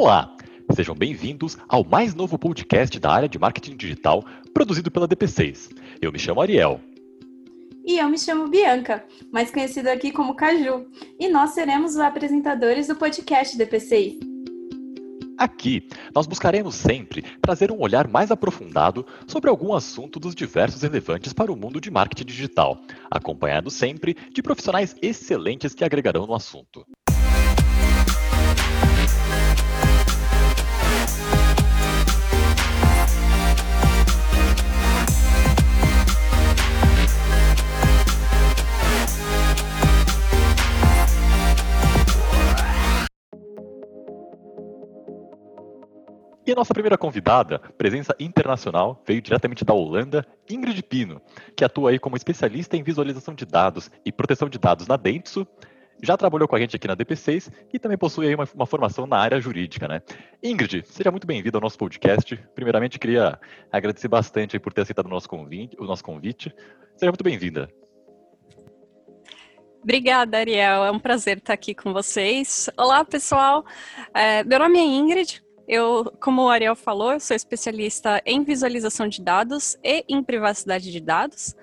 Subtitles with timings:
[0.00, 0.32] Olá,
[0.76, 4.24] sejam bem-vindos ao mais novo podcast da área de marketing digital
[4.54, 5.76] produzido pela DP6.
[6.00, 6.80] Eu me chamo Ariel.
[7.84, 10.86] E eu me chamo Bianca, mais conhecida aqui como Caju,
[11.18, 14.20] e nós seremos os apresentadores do podcast DP6.
[15.36, 21.32] Aqui, nós buscaremos sempre trazer um olhar mais aprofundado sobre algum assunto dos diversos relevantes
[21.32, 22.80] para o mundo de marketing digital,
[23.10, 26.86] acompanhado sempre de profissionais excelentes que agregarão no assunto.
[46.58, 51.22] Nossa primeira convidada, presença internacional, veio diretamente da Holanda, Ingrid Pino,
[51.56, 55.46] que atua aí como especialista em visualização de dados e proteção de dados na Dentsu,
[56.02, 59.06] já trabalhou com a gente aqui na DP6 e também possui aí uma, uma formação
[59.06, 60.00] na área jurídica, né?
[60.42, 62.36] Ingrid, seja muito bem-vinda ao nosso podcast.
[62.54, 63.38] Primeiramente, queria
[63.70, 65.76] agradecer bastante por ter aceitado o nosso convite.
[65.78, 66.54] O nosso convite.
[66.96, 67.68] Seja muito bem-vinda.
[69.82, 70.84] Obrigada, Ariel.
[70.84, 72.70] É um prazer estar aqui com vocês.
[72.76, 73.64] Olá, pessoal.
[74.14, 79.20] É, meu nome é Ingrid, eu, como o Ariel falou, sou especialista em visualização de
[79.20, 81.54] dados e em privacidade de dados.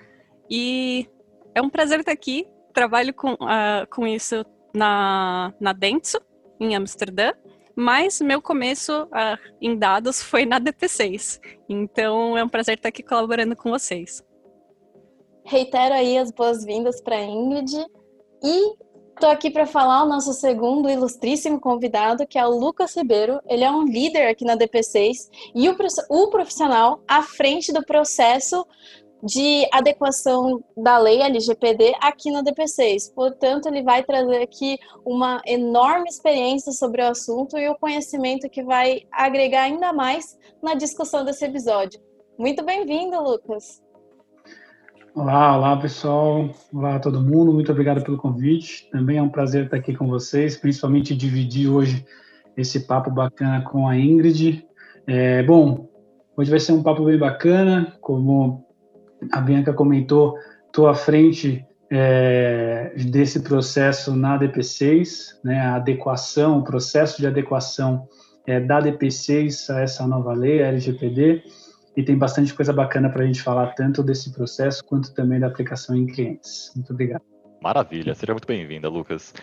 [0.48, 1.09] E
[1.56, 2.48] é um prazer estar aqui.
[2.72, 4.45] Trabalho com, uh, com isso
[4.76, 6.22] na, na Dentsu,
[6.59, 7.31] em Amsterdã.
[7.76, 11.42] Mas meu começo uh, em dados foi na DP6.
[11.67, 14.23] Então é um prazer estar aqui colaborando com vocês.
[15.44, 17.73] Reitero aí as boas-vindas para Ingrid.
[18.44, 18.84] E
[19.16, 23.39] Estou aqui para falar o nosso segundo ilustríssimo convidado, que é o Lucas Ribeiro.
[23.47, 28.67] Ele é um líder aqui na DP6 e o, profissional à frente do processo
[29.23, 33.13] de adequação da lei LGPD aqui na DP6.
[33.16, 38.63] Portanto, ele vai trazer aqui uma enorme experiência sobre o assunto e o conhecimento que
[38.63, 42.02] vai agregar ainda mais na discussão desse episódio.
[42.38, 43.84] Muito bem-vindo, Lucas.
[45.15, 48.89] Olá, olá pessoal, olá todo mundo, muito obrigado pelo convite.
[48.92, 52.05] Também é um prazer estar aqui com vocês, principalmente dividir hoje
[52.58, 54.67] esse papo bacana com a Ingrid.
[55.08, 55.87] É, bom,
[56.36, 58.65] hoje vai ser um papo bem bacana, como
[59.31, 66.64] a Bianca comentou, estou à frente é, desse processo na DP6, né, a adequação, o
[66.65, 68.05] processo de adequação
[68.45, 71.42] é, da DP6 a essa nova lei, a LGPD
[71.95, 75.48] e tem bastante coisa bacana para a gente falar, tanto desse processo quanto também da
[75.48, 76.72] aplicação em clientes.
[76.76, 77.22] Muito obrigado.
[77.61, 79.33] Maravilha, seja muito bem-vinda, Lucas.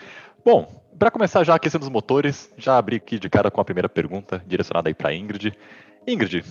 [0.45, 3.89] Bom, para começar já aquecendo os motores, já abri aqui de cara com a primeira
[3.89, 5.53] pergunta direcionada aí para Ingrid.
[6.07, 6.45] Ingrid,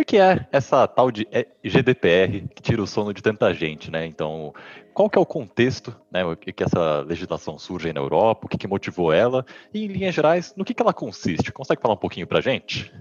[0.00, 1.26] o que, é essa tal de
[1.64, 4.04] GDPR que tira o sono de tanta gente, né?
[4.04, 4.52] Então,
[4.92, 6.24] qual que é o contexto, né?
[6.24, 9.88] O que, que essa legislação surge na Europa, o que, que motivou ela e, em
[9.88, 11.50] linhas gerais, no que, que ela consiste?
[11.50, 12.92] Consegue falar um pouquinho para gente?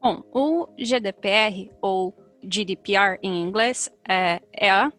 [0.00, 4.92] Bom, o GDPR, ou GDPR em inglês, é, é a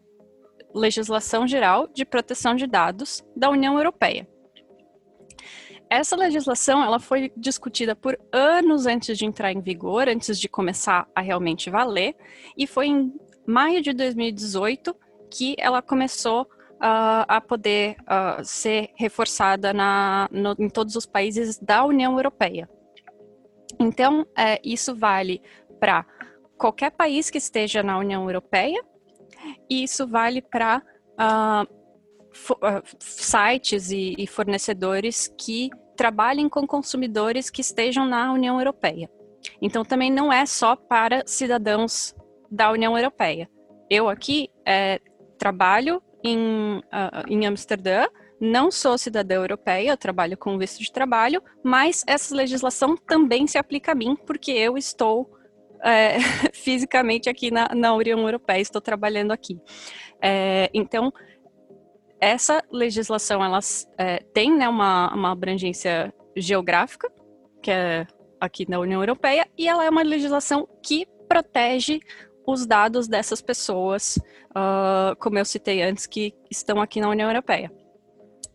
[0.74, 4.28] Legislação Geral de Proteção de Dados da União Europeia.
[5.88, 11.08] Essa legislação ela foi discutida por anos antes de entrar em vigor, antes de começar
[11.12, 12.14] a realmente valer,
[12.56, 13.12] e foi em
[13.44, 14.94] maio de 2018
[15.28, 21.58] que ela começou uh, a poder uh, ser reforçada na, no, em todos os países
[21.58, 22.68] da União Europeia.
[23.80, 25.40] Então, é, isso vale
[25.80, 26.04] para
[26.58, 28.84] qualquer país que esteja na União Europeia,
[29.70, 30.82] e isso vale para
[31.18, 31.62] uh,
[32.52, 39.10] uh, sites e, e fornecedores que trabalhem com consumidores que estejam na União Europeia.
[39.62, 42.14] Então, também não é só para cidadãos
[42.50, 43.48] da União Europeia.
[43.88, 45.00] Eu aqui é,
[45.38, 48.06] trabalho em, uh, em Amsterdã,
[48.40, 53.58] não sou cidadã europeia, eu trabalho com visto de trabalho, mas essa legislação também se
[53.58, 55.30] aplica a mim, porque eu estou
[55.82, 56.18] é,
[56.52, 59.58] fisicamente aqui na, na, União Europeia, estou trabalhando aqui.
[60.22, 61.12] É, então,
[62.18, 63.58] essa legislação ela
[63.98, 67.10] é, tem né, uma, uma abrangência geográfica,
[67.62, 68.06] que é
[68.40, 72.00] aqui na União Europeia, e ela é uma legislação que protege
[72.46, 74.18] os dados dessas pessoas,
[74.50, 77.70] uh, como eu citei antes, que estão aqui na União Europeia.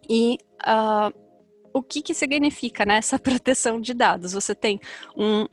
[0.09, 1.13] E uh,
[1.73, 4.33] o que, que significa né, essa proteção de dados?
[4.33, 4.79] Você tem
[5.15, 5.45] um,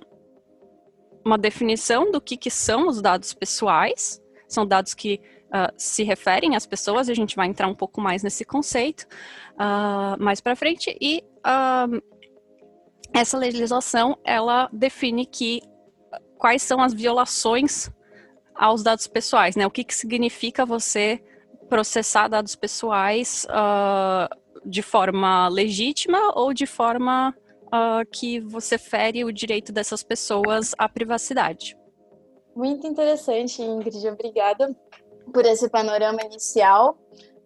[1.24, 6.54] uma definição do que, que são os dados pessoais, são dados que uh, se referem
[6.56, 9.06] às pessoas, a gente vai entrar um pouco mais nesse conceito
[9.54, 11.24] uh, mais para frente, e
[13.12, 15.60] essa legislação, ela define que
[16.38, 17.90] quais são as violações
[18.54, 19.66] aos dados pessoais, né?
[19.66, 21.22] O que, que significa você
[21.68, 27.34] processar dados pessoais uh, de forma legítima ou de forma
[27.66, 31.76] uh, que você fere o direito dessas pessoas à privacidade.
[32.54, 34.06] Muito interessante, Ingrid.
[34.08, 34.76] Obrigada
[35.32, 36.98] por esse panorama inicial.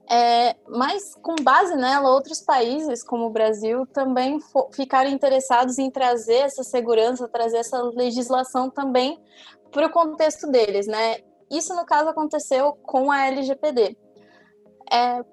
[0.08, 4.38] É, mas, com base nela, outros países, como o Brasil, também
[4.72, 9.20] ficaram interessados em trazer essa segurança, trazer essa legislação também
[9.72, 11.18] para o contexto deles, né?
[11.50, 13.96] Isso, no caso, aconteceu com a LGPD.
[14.92, 15.24] É,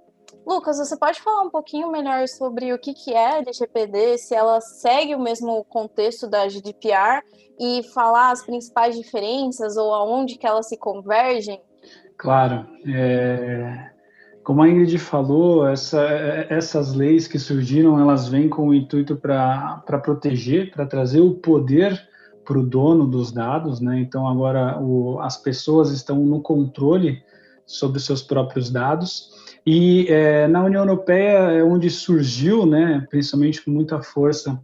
[0.45, 4.35] Lucas, você pode falar um pouquinho melhor sobre o que, que é a LGPD, se
[4.35, 7.23] ela segue o mesmo contexto da GDPR
[7.59, 11.61] e falar as principais diferenças ou aonde que elas se convergem?
[12.17, 12.65] Claro.
[12.85, 13.91] É...
[14.43, 16.01] Como a Ingrid falou, essa,
[16.49, 21.97] essas leis que surgiram, elas vêm com o intuito para proteger, para trazer o poder
[22.43, 24.01] para o dono dos dados, né?
[24.01, 27.23] Então agora o, as pessoas estão no controle
[27.65, 29.32] sobre seus próprios dados
[29.65, 34.59] e é, na União Europeia é onde surgiu, né, principalmente com muita força,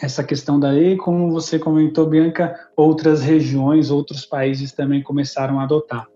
[0.00, 5.64] essa questão da lei, como você comentou, Bianca, outras regiões, outros países também começaram a
[5.64, 6.06] adotar.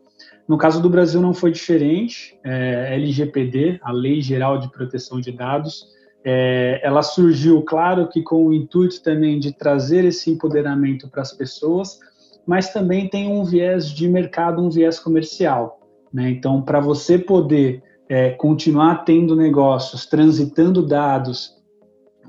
[0.46, 5.32] No caso do Brasil não foi diferente, é, LGPD, a Lei Geral de Proteção de
[5.32, 5.86] Dados,
[6.24, 11.32] é, ela surgiu, claro que com o intuito também de trazer esse empoderamento para as
[11.32, 11.98] pessoas,
[12.46, 15.80] mas também tem um viés de mercado, um viés comercial.
[16.12, 16.30] Né?
[16.30, 21.56] Então, para você poder é, continuar tendo negócios, transitando dados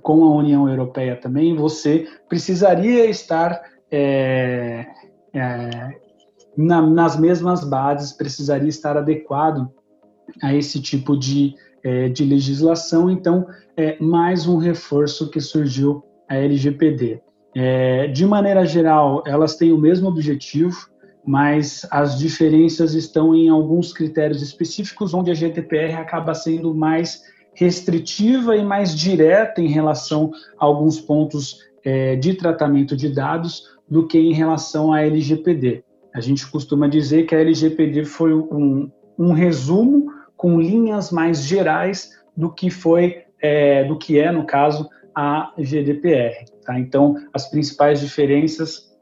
[0.01, 4.85] com a União Europeia também, você precisaria estar é,
[5.33, 5.91] é,
[6.57, 9.71] na, nas mesmas bases, precisaria estar adequado
[10.41, 13.09] a esse tipo de, é, de legislação.
[13.09, 13.47] Então,
[13.77, 17.21] é mais um reforço que surgiu a LGPD.
[17.55, 20.75] É, de maneira geral, elas têm o mesmo objetivo,
[21.25, 27.23] mas as diferenças estão em alguns critérios específicos, onde a GDPR acaba sendo mais
[27.53, 34.07] restritiva e mais direta em relação a alguns pontos é, de tratamento de dados do
[34.07, 35.83] que em relação à LGPD.
[36.13, 42.11] A gente costuma dizer que a LGPD foi um, um resumo com linhas mais gerais
[42.35, 46.45] do que foi, é, do que é, no caso, a GDPR.
[46.65, 46.79] Tá?
[46.79, 48.92] Então, as principais diferenças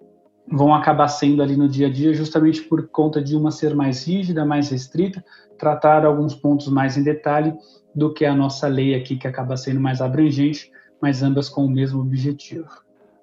[0.51, 4.05] vão acabar sendo ali no dia a dia, justamente por conta de uma ser mais
[4.05, 5.23] rígida, mais restrita,
[5.57, 7.53] tratar alguns pontos mais em detalhe
[7.95, 10.71] do que a nossa lei aqui, que acaba sendo mais abrangente,
[11.01, 12.69] mas ambas com o mesmo objetivo.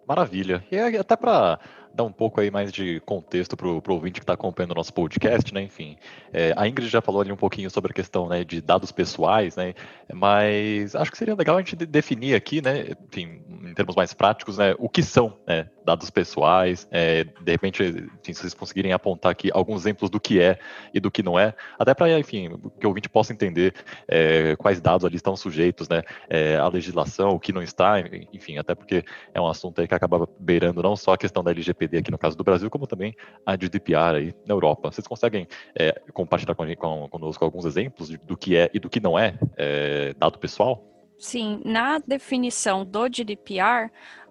[0.07, 0.65] Maravilha.
[0.71, 1.59] E até para
[1.95, 4.95] dar um pouco aí mais de contexto para o ouvinte que está acompanhando o nosso
[4.95, 5.63] podcast, né?
[5.63, 5.97] Enfim,
[6.33, 9.57] é, a Ingrid já falou ali um pouquinho sobre a questão né, de dados pessoais,
[9.57, 9.75] né?
[10.15, 12.93] Mas acho que seria legal a gente definir aqui, né?
[13.09, 14.75] Enfim, em termos mais práticos, né?
[14.79, 16.87] O que são né, dados pessoais?
[16.91, 17.83] É, de repente,
[18.23, 20.59] se vocês conseguirem apontar aqui alguns exemplos do que é
[20.93, 23.75] e do que não é, até para, enfim, que o ouvinte possa entender
[24.07, 26.03] é, quais dados ali estão sujeitos, né?
[26.29, 27.95] É, a legislação, o que não está,
[28.33, 29.03] enfim, até porque
[29.33, 32.19] é um assunto aí que acaba beirando não só a questão da LGPD aqui no
[32.19, 34.93] caso do Brasil, como também a GDPR aí na Europa.
[34.93, 39.01] Vocês conseguem é, compartilhar com, com, conosco alguns exemplos do que é e do que
[39.01, 40.85] não é, é dado pessoal?
[41.19, 43.91] Sim, na definição do GDPR,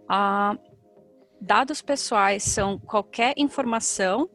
[0.09, 0.57] uh,
[1.41, 4.29] dados pessoais são qualquer informação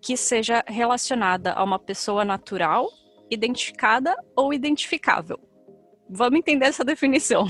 [0.00, 2.88] que seja relacionada a uma pessoa natural,
[3.30, 5.38] identificada ou identificável.
[6.08, 7.46] Vamos entender essa definição.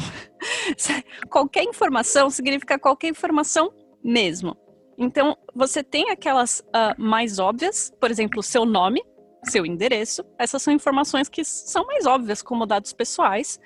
[1.30, 4.56] qualquer informação significa qualquer informação mesmo.
[4.98, 9.00] Então, você tem aquelas uh, mais óbvias, por exemplo, seu nome,
[9.44, 10.24] seu endereço.
[10.36, 13.60] Essas são informações que são mais óbvias, como dados pessoais.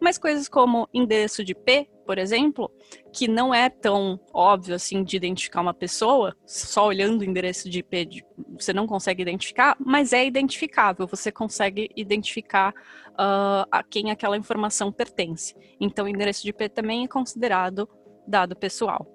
[0.00, 2.70] Mas coisas como endereço de IP, por exemplo,
[3.12, 7.80] que não é tão óbvio assim de identificar uma pessoa, só olhando o endereço de
[7.80, 8.24] IP
[8.58, 12.72] você não consegue identificar, mas é identificável, você consegue identificar
[13.10, 15.54] uh, a quem aquela informação pertence.
[15.80, 17.88] Então, o endereço de IP também é considerado
[18.26, 19.06] dado pessoal.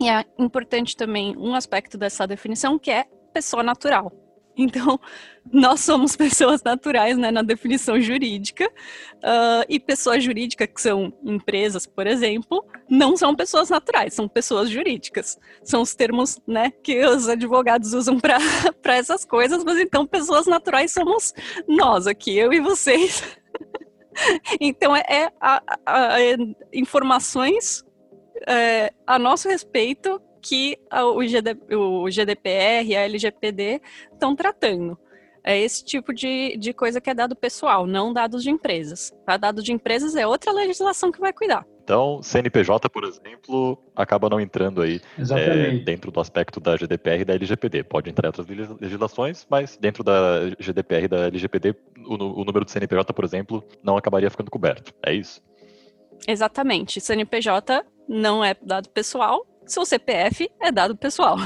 [0.00, 4.12] E é importante também um aspecto dessa definição que é pessoa natural.
[4.56, 4.98] Então,
[5.52, 8.70] nós somos pessoas naturais né, na definição jurídica,
[9.22, 14.68] uh, e pessoas jurídicas, que são empresas, por exemplo, não são pessoas naturais, são pessoas
[14.70, 15.38] jurídicas.
[15.62, 18.38] São os termos né, que os advogados usam para
[18.96, 21.32] essas coisas, mas então pessoas naturais somos
[21.66, 23.22] nós aqui, eu e vocês.
[24.60, 26.16] então, é, é a, a,
[26.72, 27.84] informações
[28.46, 33.80] é, a nosso respeito que o, GD, o GDPR e a LGPD
[34.12, 34.98] estão tratando.
[35.44, 39.12] É esse tipo de, de coisa que é dado pessoal, não dados de empresas.
[39.24, 41.66] Para dados de empresas é outra legislação que vai cuidar.
[41.82, 45.00] Então, CNPJ, por exemplo, acaba não entrando aí
[45.36, 47.82] é, dentro do aspecto da GDPR e da LGPD.
[47.82, 48.46] Pode entrar em outras
[48.80, 51.74] legislações, mas dentro da GDPR e da LGPD,
[52.06, 54.94] o, o número do CNPJ, por exemplo, não acabaria ficando coberto.
[55.04, 55.42] É isso?
[56.28, 57.00] Exatamente.
[57.00, 61.36] CNPJ não é dado pessoal, seu CPF é dado pessoal.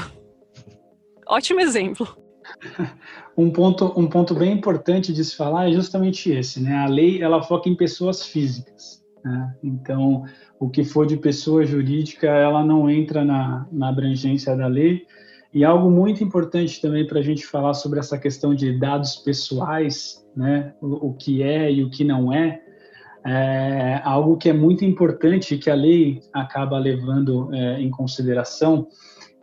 [1.27, 2.07] Ótimo exemplo.
[3.37, 6.75] Um ponto, um ponto bem importante de se falar é justamente esse, né?
[6.77, 9.55] A lei ela foca em pessoas físicas, né?
[9.63, 10.23] Então,
[10.59, 15.05] o que for de pessoa jurídica, ela não entra na, na abrangência da lei.
[15.53, 20.25] E algo muito importante também para a gente falar sobre essa questão de dados pessoais,
[20.35, 20.73] né?
[20.81, 22.59] O, o que é e o que não é,
[23.29, 28.87] é algo que é muito importante que a lei acaba levando é, em consideração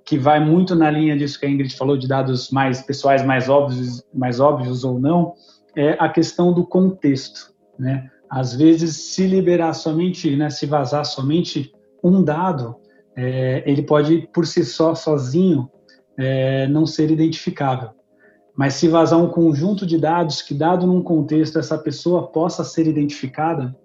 [0.05, 3.49] que vai muito na linha disso que a Ingrid falou, de dados mais pessoais, mais
[3.49, 5.35] óbvios, mais óbvios ou não,
[5.77, 8.11] é a questão do contexto, né?
[8.29, 11.73] Às vezes, se liberar somente, né, se vazar somente
[12.03, 12.77] um dado,
[13.17, 15.71] é, ele pode, por si só, sozinho,
[16.19, 17.91] é, não ser identificável.
[18.57, 22.87] Mas se vazar um conjunto de dados que, dado num contexto, essa pessoa possa ser
[22.87, 23.77] identificada,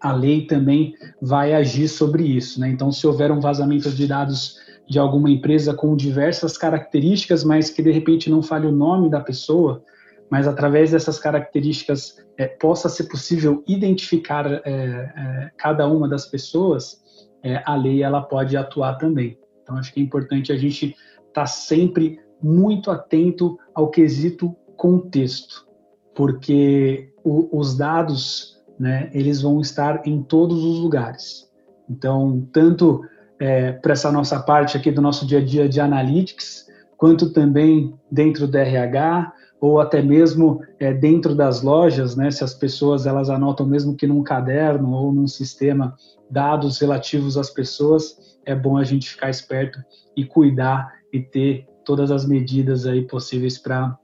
[0.00, 2.60] a lei também vai agir sobre isso.
[2.60, 2.68] Né?
[2.68, 4.56] Então, se houver um vazamento de dados
[4.88, 9.20] de alguma empresa com diversas características, mas que de repente não fale o nome da
[9.20, 9.82] pessoa,
[10.30, 17.02] mas através dessas características é, possa ser possível identificar é, é, cada uma das pessoas,
[17.42, 19.38] é, a lei ela pode atuar também.
[19.62, 25.66] Então acho que é importante a gente estar tá sempre muito atento ao quesito contexto,
[26.14, 31.50] porque o, os dados, né, eles vão estar em todos os lugares.
[31.88, 33.02] Então tanto
[33.38, 36.66] é, para essa nossa parte aqui do nosso dia a dia de analytics,
[36.96, 42.54] quanto também dentro do RH ou até mesmo é, dentro das lojas, né, se as
[42.54, 45.96] pessoas elas anotam mesmo que num caderno ou num sistema
[46.30, 49.78] dados relativos às pessoas, é bom a gente ficar esperto
[50.16, 53.96] e cuidar e ter todas as medidas aí possíveis para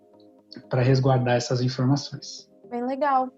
[0.72, 2.50] resguardar essas informações.
[2.70, 3.28] Bem legal.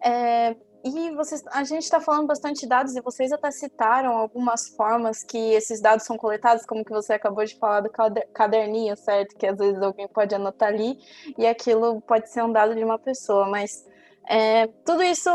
[0.00, 4.68] É, e vocês, a gente está falando bastante de dados e vocês até citaram algumas
[4.76, 7.90] formas que esses dados são coletados, como que você acabou de falar do
[8.32, 9.36] caderninho, certo?
[9.36, 10.96] Que às vezes alguém pode anotar ali
[11.36, 13.84] e aquilo pode ser um dado de uma pessoa, mas
[14.28, 15.30] é, tudo isso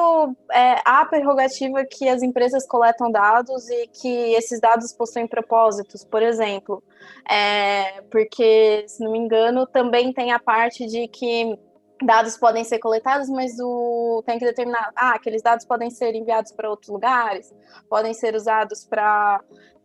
[0.52, 6.22] é a prerrogativa que as empresas coletam dados e que esses dados possuem propósitos, por
[6.22, 6.84] exemplo,
[7.30, 11.58] é, porque, se não me engano, também tem a parte de que
[12.04, 16.52] dados podem ser coletados, mas o tem que determinar, ah, aqueles dados podem ser enviados
[16.52, 17.54] para outros lugares,
[17.88, 19.42] podem ser usados para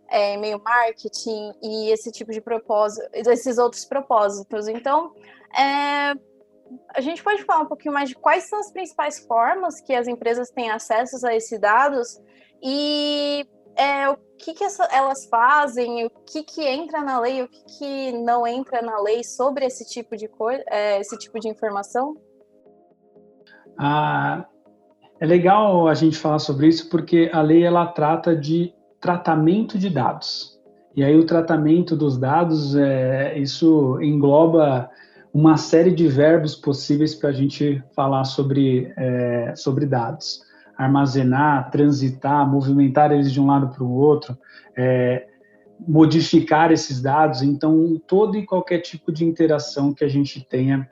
[0.09, 4.67] é, e-mail marketing e esse tipo de propósito, esses outros propósitos.
[4.67, 5.13] Então,
[5.57, 6.15] é,
[6.95, 10.09] a gente pode falar um pouquinho mais de quais são as principais formas que as
[10.09, 12.21] empresas têm acesso a esses dados
[12.63, 13.47] e
[13.77, 17.65] é, o que, que essa, elas fazem, o que, que entra na lei, o que,
[17.79, 22.17] que não entra na lei sobre esse tipo de coisa, é, esse tipo de informação?
[23.79, 24.47] Ah,
[25.21, 29.91] é legal a gente falar sobre isso porque a lei ela trata de tratamento de
[29.91, 30.57] dados.
[30.95, 34.91] E aí o tratamento dos dados, é, isso engloba
[35.39, 40.41] uma série de verbos possíveis para a gente falar sobre, é, sobre dados
[40.79, 44.37] armazenar, transitar, movimentar eles de um lado para o outro,
[44.75, 45.27] é,
[45.87, 47.43] modificar esses dados.
[47.43, 50.89] Então, todo e qualquer tipo de interação que a gente tenha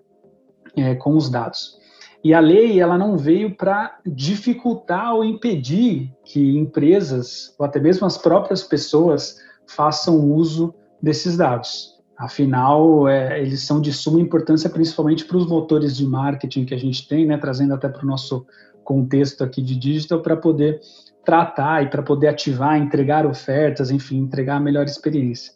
[0.77, 1.79] é, com os dados.
[2.23, 8.07] E a lei ela não veio para dificultar ou impedir que empresas ou até mesmo
[8.07, 11.94] as próprias pessoas façam uso desses dados.
[12.25, 16.79] Afinal, é, eles são de suma importância, principalmente para os motores de marketing que a
[16.79, 18.47] gente tem, né, trazendo até para o nosso
[18.83, 20.81] contexto aqui de digital para poder
[21.25, 25.53] tratar e para poder ativar, entregar ofertas, enfim, entregar a melhor experiência.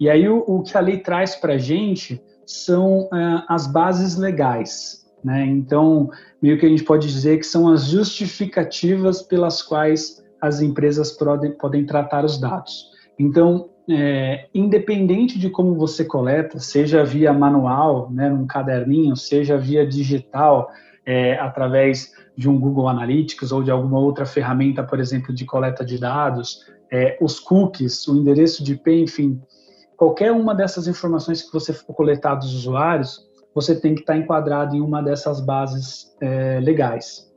[0.00, 4.16] E aí o, o que a lei traz para a gente são uh, as bases
[4.16, 5.44] legais, né?
[5.44, 6.10] Então,
[6.42, 11.52] meio que a gente pode dizer que são as justificativas pelas quais as empresas podem,
[11.52, 12.97] podem tratar os dados.
[13.18, 19.86] Então, é, independente de como você coleta, seja via manual, né, num caderninho, seja via
[19.86, 20.70] digital,
[21.06, 25.84] é, através de um Google Analytics ou de alguma outra ferramenta, por exemplo, de coleta
[25.84, 29.40] de dados, é, os cookies, o endereço de IP, enfim,
[29.96, 34.76] qualquer uma dessas informações que você for coletar dos usuários, você tem que estar enquadrado
[34.76, 37.28] em uma dessas bases é, legais.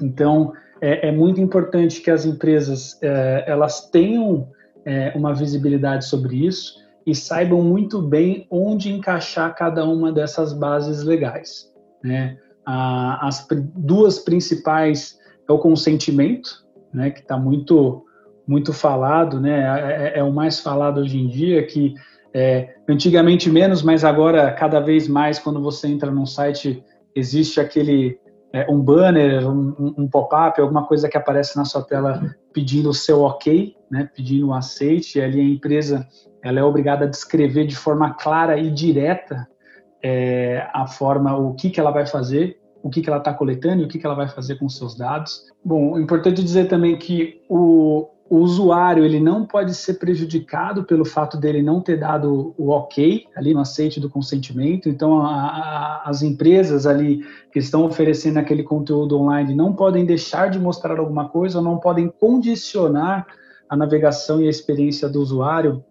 [0.00, 4.48] Então, é, é, muito importante que as empresas é, elas tenham
[4.86, 11.02] é, uma visibilidade sobre isso e saibam muito bem onde encaixar cada uma dessas bases
[11.02, 11.70] legais.
[12.02, 12.38] Né?
[12.68, 15.16] as duas principais
[15.48, 18.02] é o consentimento, né, que está muito
[18.46, 21.94] muito falado, né, é, é, é, o mais falado hoje em dia, que
[22.32, 28.20] é, antigamente menos, mas agora cada vez mais, quando você entra num site, existe aquele
[28.56, 32.94] é, um banner, um, um pop-up, alguma coisa que aparece na sua tela pedindo o
[32.94, 36.08] seu ok, né, pedindo o aceite, e ali a empresa
[36.42, 39.46] ela é obrigada a descrever de forma clara e direta
[40.02, 43.82] é, a forma, o que, que ela vai fazer, o que, que ela está coletando
[43.82, 45.42] e o que, que ela vai fazer com os seus dados.
[45.62, 51.04] Bom, é importante dizer também que o, o usuário ele não pode ser prejudicado pelo
[51.04, 54.88] fato dele não ter dado o ok ali no aceite do consentimento.
[54.88, 60.50] Então, a, a, as empresas ali que estão oferecendo aquele conteúdo online não podem deixar
[60.50, 63.26] de mostrar alguma coisa, não podem condicionar
[63.68, 65.84] a navegação e a experiência do usuário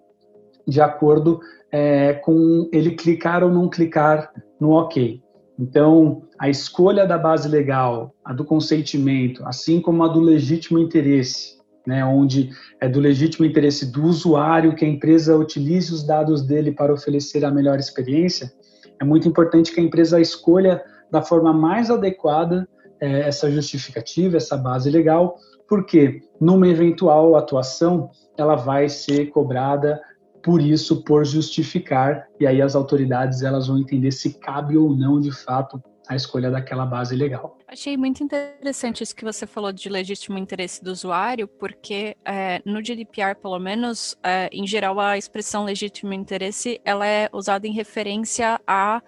[0.68, 1.40] de acordo
[1.72, 5.22] é, com ele clicar ou não clicar no ok.
[5.58, 11.56] Então, a escolha da base legal, a do consentimento, assim como a do legítimo interesse,
[11.86, 12.50] né, onde
[12.80, 17.46] é do legítimo interesse do usuário que a empresa utilize os dados dele para oferecer
[17.46, 18.52] a melhor experiência,
[19.00, 22.68] é muito importante que a empresa escolha da forma mais adequada
[23.00, 25.38] é, essa justificativa, essa base legal,
[25.68, 30.02] porque numa eventual atuação ela vai ser cobrada
[30.44, 35.20] por isso, por justificar, e aí as autoridades elas vão entender se cabe ou não
[35.20, 37.58] de fato a escolha daquela base legal.
[37.68, 42.82] Achei muito interessante isso que você falou de legítimo interesse do usuário, porque é, no
[42.82, 48.60] GDPR, pelo menos, é, em geral, a expressão legítimo interesse ela é usada em referência
[48.66, 49.02] ao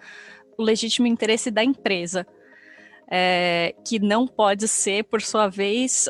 [0.58, 2.26] legítimo interesse da empresa,
[3.10, 6.08] é, que não pode ser, por sua vez,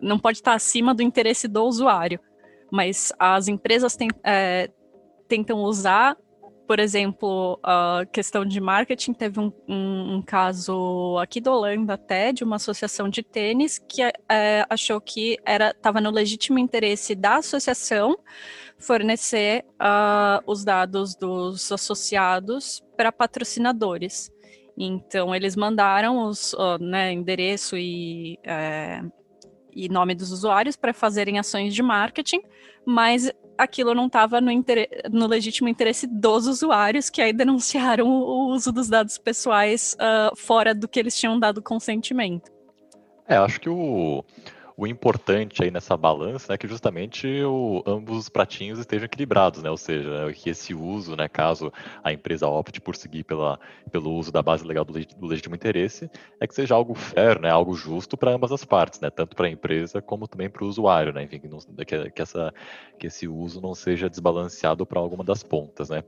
[0.00, 2.20] não pode estar acima do interesse do usuário.
[2.70, 4.68] Mas as empresas tem, é,
[5.28, 6.16] tentam usar
[6.66, 12.32] por exemplo, a questão de marketing, teve um, um, um, caso aqui da Holanda até,
[12.32, 18.16] de uma associação de tênis, que é, achou que estava no legítimo interesse da associação
[18.78, 24.30] fornecer uh, os dados dos associados para patrocinadores.
[24.76, 29.00] Então, eles mandaram os uh, né, endereço e, é,
[29.74, 32.40] e nome dos usuários para fazerem ações de marketing,
[32.84, 34.50] mas aquilo não estava no,
[35.10, 40.74] no, legítimo interesse dos usuários, que aí denunciaram o uso dos dados pessoais uh, fora
[40.74, 42.52] do que eles tinham dado consentimento.
[43.26, 44.24] É, acho que o,
[44.76, 49.70] o importante aí nessa balança é que justamente o, ambos os pratinhos estejam equilibrados, né?
[49.70, 53.58] Ou seja, que esse uso, né, caso a empresa opte por seguir pela,
[53.92, 56.10] pelo uso da base legal do, do legítimo interesse,
[56.40, 59.10] é que seja algo fair, né, algo justo para ambas as partes, né?
[59.10, 61.22] Tanto para a empresa como também para o usuário, né?
[61.22, 62.52] Enfim, que, não, que, que, essa,
[62.98, 66.02] que esse uso não seja desbalanceado para alguma das pontas, né?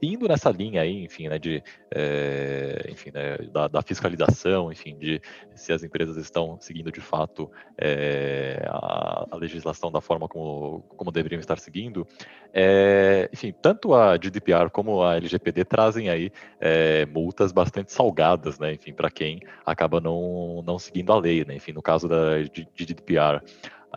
[0.00, 4.96] E indo nessa linha aí, enfim, né, de, é, enfim, né, da, da, fiscalização, enfim,
[4.96, 5.20] de
[5.56, 10.84] se as empresas estão seguindo de fato é, é, a, a, legislação da forma como,
[10.96, 12.06] como deveriam estar seguindo,
[12.52, 18.74] é, enfim, tanto a GDPR como a LGPD trazem aí é, multas bastante salgadas, né,
[18.74, 22.42] enfim, para quem acaba não, não seguindo a lei, né, enfim, no caso da
[22.76, 23.42] GDPR,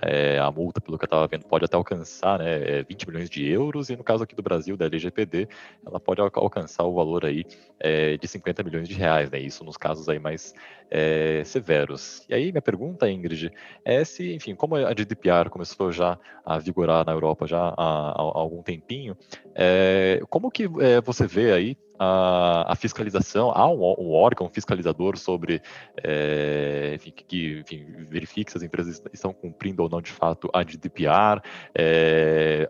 [0.02, 3.30] é, a multa, pelo que eu estava vendo, pode até alcançar né, 20 é, milhões
[3.30, 5.48] de euros, e no caso aqui do Brasil, da LGPD,
[5.86, 7.46] ela pode alcançar o valor aí
[7.80, 10.54] é, de 50 milhões de reais, né, isso nos casos aí mais
[10.90, 12.26] é, severos.
[12.30, 13.52] E aí minha pergunta, Ingrid,
[13.84, 18.22] é se, enfim, como a GDPR começou já a vigorar na Europa já há, há
[18.22, 19.18] algum tempinho,
[19.54, 25.18] é, como que é, você vê aí a, a, fiscalização, há um, um, órgão fiscalizador
[25.18, 25.62] sobre,
[26.04, 30.64] é, enfim, que enfim, verifique se as empresas estão cumprindo ou não de fato a
[30.64, 31.42] GDPR,
[31.74, 32.70] é,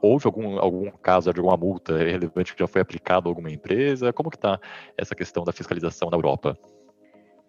[0.00, 4.12] houve algum, algum caso de alguma multa relevante que já foi aplicado a alguma empresa?
[4.12, 4.58] Como que está
[4.96, 6.58] essa questão da fiscalização na Europa?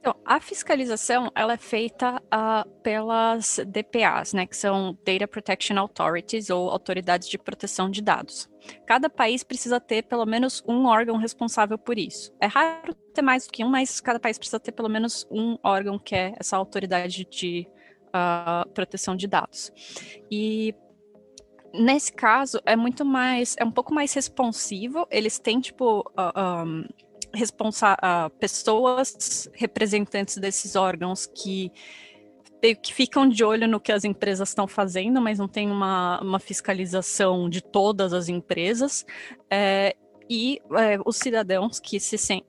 [0.06, 6.52] Então, a fiscalização ela é feita uh, pelas DPAs, né, que são Data Protection Authorities
[6.52, 8.48] ou autoridades de proteção de dados.
[8.86, 12.32] Cada país precisa ter pelo menos um órgão responsável por isso.
[12.40, 15.58] É raro ter mais do que um, mas cada país precisa ter pelo menos um
[15.64, 17.68] órgão que é essa autoridade de
[18.10, 19.72] uh, proteção de dados.
[20.30, 20.76] E
[21.74, 25.08] nesse caso é muito mais, é um pouco mais responsivo.
[25.10, 26.86] Eles têm tipo uh, ah, um,
[27.36, 27.98] responsa
[28.40, 31.72] pessoas representantes desses órgãos que
[32.82, 36.40] que ficam de olho no que as empresas estão fazendo, mas não tem uma, uma
[36.40, 39.06] fiscalização de todas as empresas.
[39.52, 39.96] É,
[40.28, 42.44] e é, os cidadãos que se sen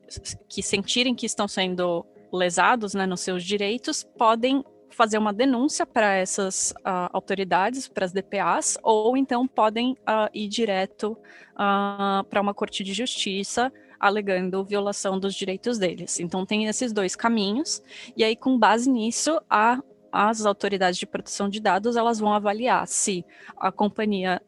[0.48, 6.14] que sentirem que estão sendo lesados né, nos seus direitos podem fazer uma denúncia para
[6.14, 11.12] essas uh, autoridades, para as DPAs, ou então podem uh, ir direto
[11.52, 16.20] uh, para uma corte de justiça alegando violação dos direitos deles.
[16.20, 17.82] Então tem esses dois caminhos,
[18.16, 19.80] e aí com base nisso, a,
[20.10, 23.24] as autoridades de proteção de dados elas vão avaliar se
[23.56, 24.40] a companhia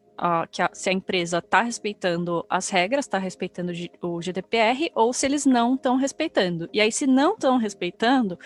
[0.51, 5.25] que a, se a empresa está respeitando as regras, está respeitando o GDPR, ou se
[5.25, 6.69] eles não estão respeitando.
[6.73, 8.37] E aí, se não estão respeitando,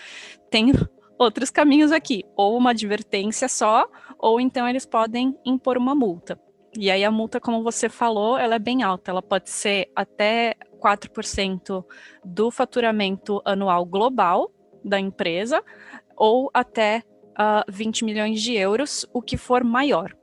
[0.50, 0.72] tem
[1.18, 3.90] outros caminhos aqui, ou uma advertência só,
[4.20, 6.40] ou então eles podem impor uma multa.
[6.78, 10.56] E aí a multa, como você falou, ela é bem alta, ela pode ser até
[10.84, 11.86] 4%
[12.24, 14.52] do faturamento anual global
[14.84, 15.64] da empresa,
[16.18, 20.14] ou até uh, ah, 20 milhões de euros, o que for maior.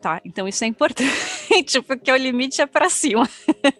[0.00, 0.20] Tá?
[0.24, 1.12] Então isso é importante,
[1.86, 3.28] porque o limite é para cima.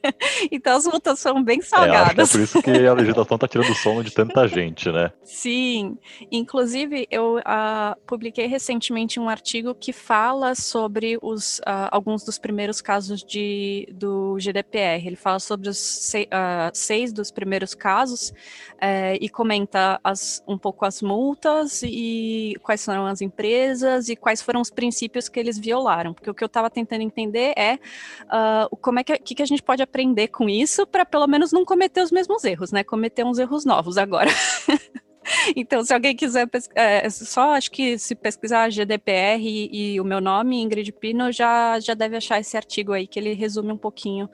[0.51, 2.35] então as multas são bem salgadas.
[2.35, 5.13] É, é por isso que a legislação está tirando o sono de tanta gente, né?
[5.25, 5.97] Sim.
[6.31, 12.81] Inclusive, eu uh, publiquei recentemente um artigo que fala sobre os, uh, alguns dos primeiros
[12.81, 15.07] casos de, do GDPR.
[15.07, 18.33] Ele fala sobre os seis, uh, seis dos primeiros casos
[18.81, 24.43] eh, e comenta as, um pouco as multas e quais foram as empresas e quais
[24.43, 27.79] foram os princípios que eles violaram porque o que eu estava tentando entender é
[28.25, 31.64] uh, como é que, que, a gente pode aprender com isso para pelo menos não
[31.64, 32.83] cometer os mesmos erros, né?
[32.85, 34.31] Cometer uns erros novos agora.
[35.55, 40.20] Então, se alguém quiser, é, só acho que se pesquisar GDPR e, e, o meu
[40.20, 44.27] nome, Ingrid Pino, já, já deve achar esse artigo aí, que ele resume um pouquinho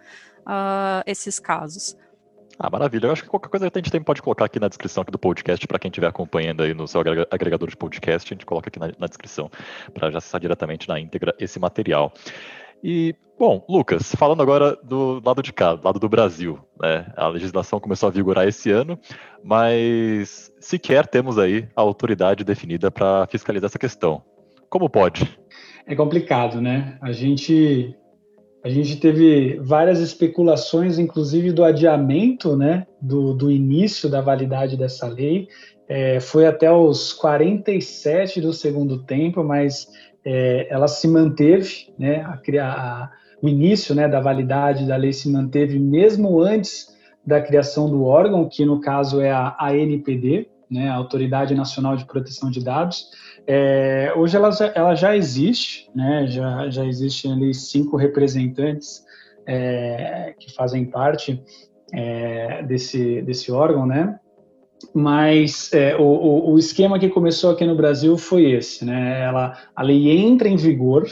[0.47, 1.97] uh, esses casos.
[2.59, 3.07] Ah, maravilha.
[3.07, 5.13] Eu acho que qualquer coisa que a gente tem pode colocar aqui na descrição aqui
[5.13, 8.69] do podcast, para quem estiver acompanhando aí no seu agregador de podcast, a gente coloca
[8.69, 9.49] aqui na, na descrição,
[9.95, 12.13] para já acessar diretamente na íntegra esse material.
[12.83, 17.13] E, bom, Lucas, falando agora do lado de cá, do lado do Brasil, né?
[17.17, 18.99] A legislação começou a vigorar esse ano,
[19.43, 24.23] mas sequer temos aí a autoridade definida para fiscalizar essa questão.
[24.69, 25.39] Como pode?
[25.87, 26.99] É complicado, né?
[27.01, 27.97] A gente
[28.63, 35.07] a gente teve várias especulações, inclusive do adiamento né, do, do início da validade dessa
[35.07, 35.47] lei.
[35.89, 39.87] É, foi até os 47 do segundo tempo, mas
[40.31, 43.11] é, ela se manteve, né, a, a,
[43.41, 46.95] o início né, da validade da lei se manteve mesmo antes
[47.27, 52.05] da criação do órgão, que no caso é a ANPD, né, a Autoridade Nacional de
[52.05, 53.07] Proteção de Dados.
[53.47, 59.03] É, hoje ela, ela já existe, né, já, já existem ali cinco representantes
[59.47, 61.43] é, que fazem parte
[61.95, 64.21] é, desse, desse órgão, né?
[64.95, 69.23] Mas é, o, o, esquema que começou aqui no Brasil foi esse, né?
[69.23, 71.07] Ela, a lei entra em vigor,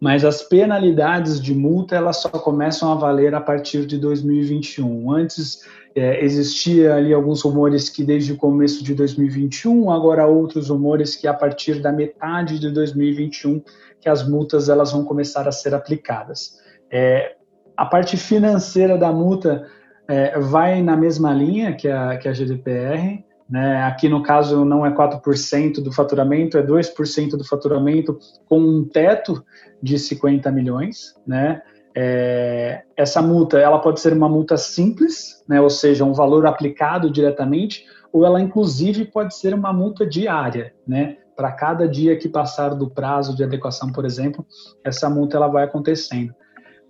[0.00, 5.12] mas as penalidades de multa elas só começam a valer a partir de 2021.
[5.12, 5.60] Antes
[5.94, 11.26] é, existia ali alguns rumores que desde o começo de 2021, agora outros rumores que
[11.26, 13.62] a partir da metade de 2021
[14.00, 16.60] que as multas elas vão começar a ser aplicadas.
[16.90, 17.36] É,
[17.76, 19.66] a parte financeira da multa
[20.08, 23.82] é, vai na mesma linha que a, que a GDPR, né?
[23.84, 29.44] Aqui no caso não é 4% do faturamento, é 2% do faturamento com um teto
[29.82, 31.62] de 50 milhões, né?
[31.98, 37.10] É, essa multa ela pode ser uma multa simples, né, ou seja, um valor aplicado
[37.10, 42.74] diretamente, ou ela inclusive pode ser uma multa diária, né, para cada dia que passar
[42.74, 44.44] do prazo de adequação, por exemplo,
[44.84, 46.34] essa multa ela vai acontecendo.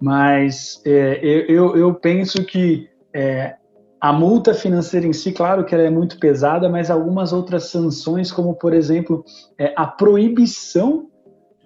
[0.00, 3.57] Mas é, eu, eu penso que é,
[3.98, 8.31] a multa financeira em si, claro que ela é muito pesada, mas algumas outras sanções,
[8.31, 9.24] como por exemplo
[9.59, 11.07] é, a proibição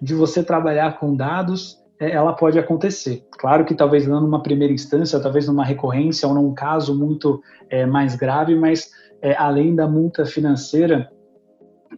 [0.01, 3.25] de você trabalhar com dados, é, ela pode acontecer.
[3.37, 7.85] Claro que talvez não numa primeira instância, talvez numa recorrência ou num caso muito é,
[7.85, 8.89] mais grave, mas
[9.21, 11.11] é, além da multa financeira,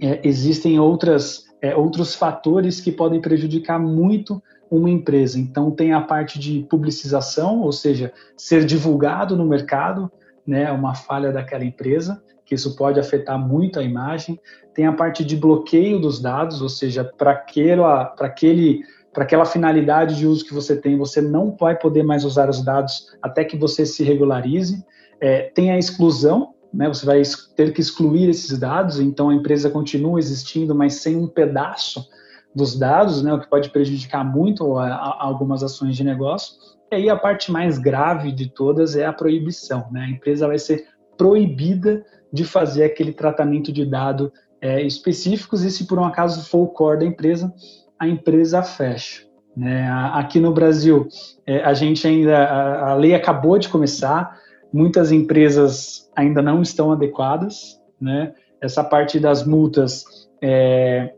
[0.02, 1.44] é, existem outras,
[1.78, 4.42] outros fatores que podem prejudicar muito
[4.78, 5.40] uma empresa.
[5.40, 10.12] Então, tem a parte de publicização, ou seja, ser divulgado no mercado,
[10.46, 14.40] né, uma falha daquela empresa, que isso pode afetar muito a imagem.
[14.74, 18.82] Tem a parte de bloqueio dos dados, ou seja, para aquela, para aquele
[19.14, 22.66] para aquela finalidade de uso que você tem, você não vai poder mais usar os
[22.66, 24.84] dados até que você se regularize.
[25.22, 27.22] É, tem a exclusão, né, você vai
[27.56, 32.10] ter que excluir esses dados, então a empresa continua existindo, mas sem um pedaço
[32.56, 36.56] dos dados, né, o que pode prejudicar muito a, a algumas ações de negócio.
[36.92, 39.88] E aí a parte mais grave de todas é a proibição.
[39.92, 40.02] Né?
[40.02, 40.88] A empresa vai ser
[41.18, 46.60] proibida de fazer aquele tratamento de dado é, específicos e se por um acaso for
[46.60, 47.54] o core da empresa,
[48.00, 49.24] a empresa fecha.
[49.56, 49.88] Né?
[50.14, 51.08] Aqui no Brasil,
[51.46, 54.40] é, a gente ainda, a, a, lei acabou de começar,
[54.72, 58.34] muitas empresas ainda não estão adequadas, né?
[58.60, 60.06] Essa parte das multas
[60.42, 61.14] é,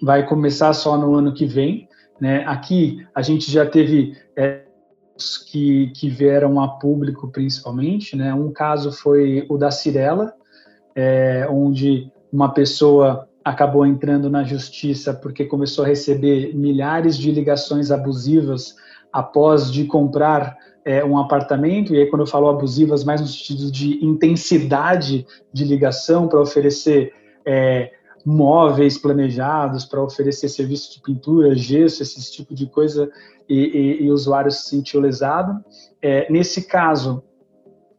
[0.00, 1.88] vai começar só no ano que vem,
[2.20, 2.44] né?
[2.46, 4.62] Aqui a gente já teve é,
[5.50, 8.32] que, que vieram a público principalmente, né?
[8.34, 10.34] Um caso foi o da Cirela,
[10.94, 17.90] é, onde uma pessoa acabou entrando na justiça porque começou a receber milhares de ligações
[17.90, 18.74] abusivas
[19.12, 23.70] após de comprar é, um apartamento, e aí quando eu falo abusivas, mais no sentido
[23.70, 27.12] de intensidade de ligação para oferecer
[27.44, 27.90] é,
[28.26, 33.08] móveis planejados para oferecer serviço de pintura, gesso, esse tipo de coisa,
[33.48, 35.64] e, e, e o usuário se sentiu lesado.
[36.02, 37.22] É, nesse caso,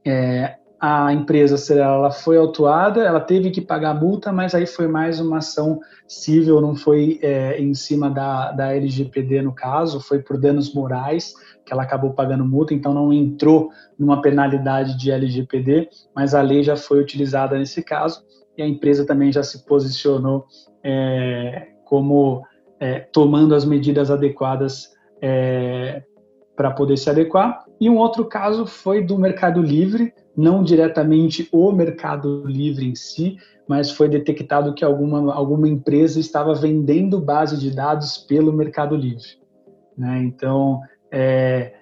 [0.06, 5.22] é, a empresa ela foi autuada, ela teve que pagar multa, mas aí foi mais
[5.22, 10.38] uma ação civil, não foi é, em cima da, da LGPD no caso, foi por
[10.38, 11.34] danos morais
[11.66, 16.64] que ela acabou pagando multa, então não entrou numa penalidade de LGPD, mas a lei
[16.64, 20.46] já foi utilizada nesse caso e a empresa também já se posicionou
[20.84, 22.44] é, como
[22.80, 24.92] é, tomando as medidas adequadas
[25.22, 26.04] é,
[26.56, 27.64] para poder se adequar.
[27.80, 33.38] E um outro caso foi do Mercado Livre, não diretamente o Mercado Livre em si,
[33.68, 39.38] mas foi detectado que alguma, alguma empresa estava vendendo base de dados pelo Mercado Livre.
[39.98, 40.24] Né?
[40.24, 41.74] Então, é,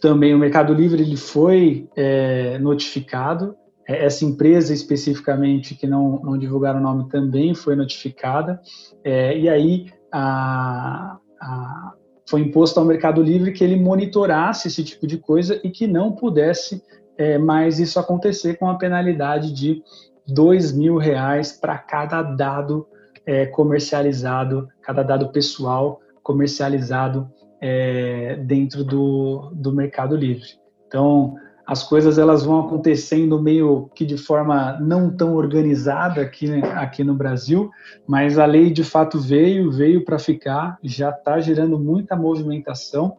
[0.00, 3.56] também o Mercado Livre ele foi é, notificado,
[3.96, 8.60] essa empresa especificamente, que não, não divulgaram o nome, também foi notificada,
[9.04, 11.92] é, e aí a, a,
[12.28, 16.12] foi imposto ao Mercado Livre que ele monitorasse esse tipo de coisa e que não
[16.12, 16.82] pudesse
[17.16, 19.82] é, mais isso acontecer com a penalidade de
[20.26, 22.86] dois mil reais para cada dado
[23.26, 30.48] é, comercializado, cada dado pessoal comercializado é, dentro do, do Mercado Livre.
[30.86, 37.04] Então, as coisas elas vão acontecendo meio que de forma não tão organizada aqui, aqui
[37.04, 37.70] no Brasil,
[38.06, 43.18] mas a lei de fato veio, veio para ficar, já está gerando muita movimentação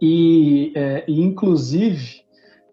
[0.00, 2.22] e, é, e inclusive,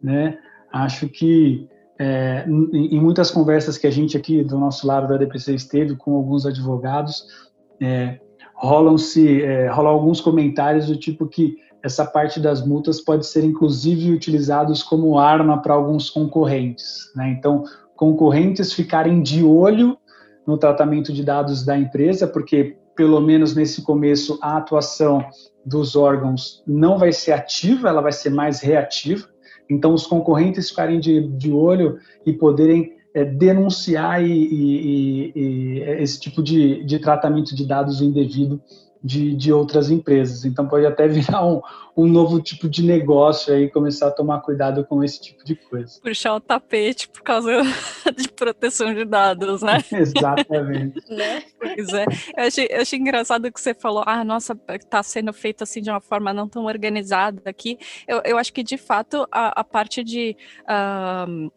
[0.01, 0.37] né,
[0.71, 5.17] acho que é, em, em, muitas conversas que a gente aqui do nosso lado da
[5.17, 7.25] DPC esteve com alguns advogados,
[7.79, 8.19] é,
[8.55, 14.11] rolam-se, é, rolam alguns comentários do tipo que essa parte das multas pode ser inclusive
[14.11, 17.11] utilizados como arma para alguns concorrentes.
[17.15, 17.35] Né?
[17.37, 17.63] Então,
[17.95, 19.97] concorrentes ficarem de olho
[20.45, 25.23] no tratamento de dados da empresa, porque pelo menos nesse começo a atuação
[25.65, 29.27] dos órgãos não vai ser ativa, ela vai ser mais reativa.
[29.69, 36.19] Então, os concorrentes ficarem de, de olho e poderem é, denunciar e, e, e, esse
[36.19, 38.61] tipo de, de tratamento de dados indevido
[39.03, 40.45] de, de outras empresas.
[40.45, 41.61] Então pode até virar um,
[41.95, 45.99] um novo tipo de negócio aí, começar a tomar cuidado com esse tipo de coisa.
[46.01, 47.51] Puxar o tapete por causa
[48.15, 49.83] de proteção de dados, né?
[49.91, 51.01] Exatamente.
[51.09, 51.43] né?
[51.57, 52.05] Pois é.
[52.37, 55.89] Eu achei, eu achei engraçado que você falou, ah, nossa, está sendo feito assim de
[55.89, 57.77] uma forma não tão organizada aqui.
[58.07, 60.35] Eu, eu acho que de fato a, a parte de.
[60.63, 61.51] Uh,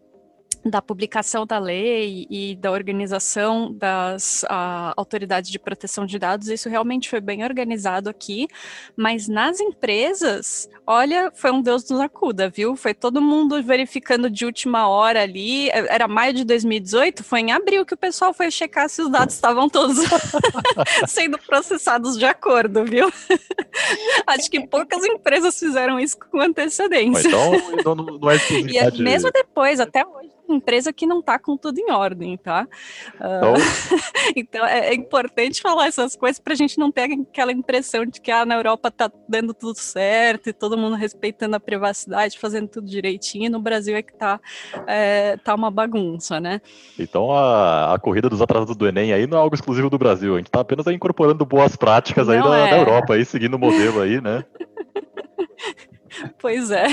[0.64, 6.68] da publicação da lei e da organização das uh, autoridades de proteção de dados, isso
[6.68, 8.48] realmente foi bem organizado aqui,
[8.96, 12.76] mas nas empresas, olha, foi um Deus nos acuda, viu?
[12.76, 17.52] Foi todo mundo verificando de última hora ali, é, era maio de 2018, foi em
[17.52, 19.98] abril que o pessoal foi checar se os dados estavam todos
[21.06, 23.12] sendo processados de acordo, viu?
[24.26, 27.28] Acho que poucas empresas fizeram isso com antecedência.
[27.28, 31.56] Então, não, não é E é mesmo depois, até hoje, empresa que não está com
[31.56, 32.66] tudo em ordem, tá?
[33.14, 33.54] Uh,
[34.36, 38.20] então é, é, importante falar essas coisas para a gente não ter aquela impressão de
[38.20, 42.68] que ah, na Europa está dando tudo certo e todo mundo respeitando a privacidade, fazendo
[42.68, 44.40] tudo direitinho, e no Brasil é que está
[44.86, 46.60] é, tá uma bagunça, né?
[46.98, 50.34] Então a, a corrida dos atrasados do Enem aí não é algo exclusivo do Brasil,
[50.34, 52.70] a gente está apenas incorporando boas práticas aí da, é.
[52.70, 54.44] da Europa, aí, seguindo o modelo aí, né?
[56.38, 56.86] pois é.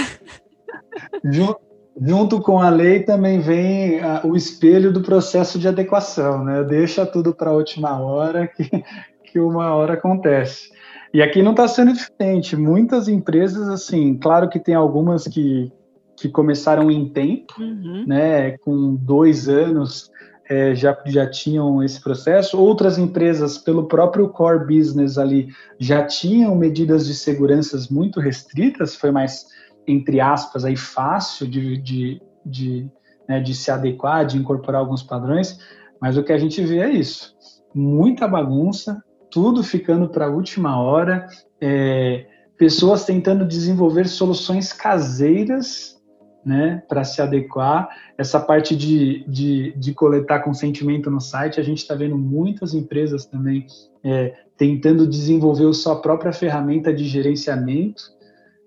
[2.04, 6.64] Junto com a lei também vem a, o espelho do processo de adequação, né?
[6.64, 8.64] Deixa tudo para a última hora que,
[9.32, 10.72] que uma hora acontece.
[11.14, 12.56] E aqui não está sendo diferente.
[12.56, 15.72] Muitas empresas, assim, claro que tem algumas que,
[16.18, 18.06] que começaram em tempo, uhum.
[18.08, 18.58] né?
[18.58, 20.10] Com dois anos
[20.50, 22.60] é, já, já tinham esse processo.
[22.60, 29.12] Outras empresas, pelo próprio core business ali, já tinham medidas de segurança muito restritas, foi
[29.12, 29.46] mais
[29.88, 32.90] entre aspas, aí fácil de, de, de,
[33.28, 35.60] né, de se adequar, de incorporar alguns padrões,
[36.00, 37.36] mas o que a gente vê é isso:
[37.74, 41.28] muita bagunça, tudo ficando para a última hora,
[41.60, 42.26] é,
[42.58, 46.00] pessoas tentando desenvolver soluções caseiras
[46.46, 47.90] né, para se adequar.
[48.18, 53.26] Essa parte de, de, de, coletar consentimento no site, a gente está vendo muitas empresas
[53.26, 53.66] também
[54.04, 58.02] é, tentando desenvolver sua própria ferramenta de gerenciamento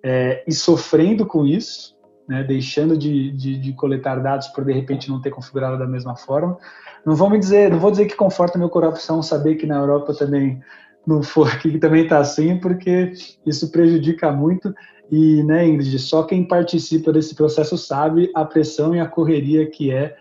[0.05, 1.97] é, e sofrendo com isso,
[2.29, 6.14] né, deixando de, de, de, coletar dados por de repente não ter configurado da mesma
[6.14, 6.59] forma.
[7.07, 10.12] Não vou me dizer, não vou dizer que conforta meu coração saber que na Europa
[10.12, 10.61] também
[11.07, 13.12] não for, que também está assim, porque
[13.47, 14.75] isso prejudica muito.
[15.11, 19.90] E, né, Ingrid, só quem participa desse processo sabe a pressão e a correria que
[19.90, 20.17] é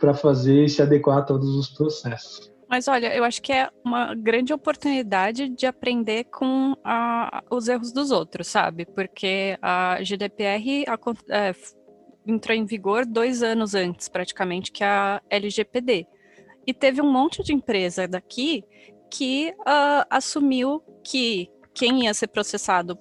[0.00, 2.52] para fazer e se adequar a todos os processos.
[2.68, 7.92] Mas olha, eu acho que é uma grande oportunidade de aprender com a, os erros
[7.92, 8.84] dos outros, sabe?
[8.84, 10.98] Porque a GDPR a,
[11.34, 11.54] é,
[12.26, 16.06] entrou em vigor dois anos antes, praticamente, que a LGPD.
[16.66, 18.62] E teve um monte de empresa daqui
[19.10, 22.98] que uh, assumiu que quem ia ser processado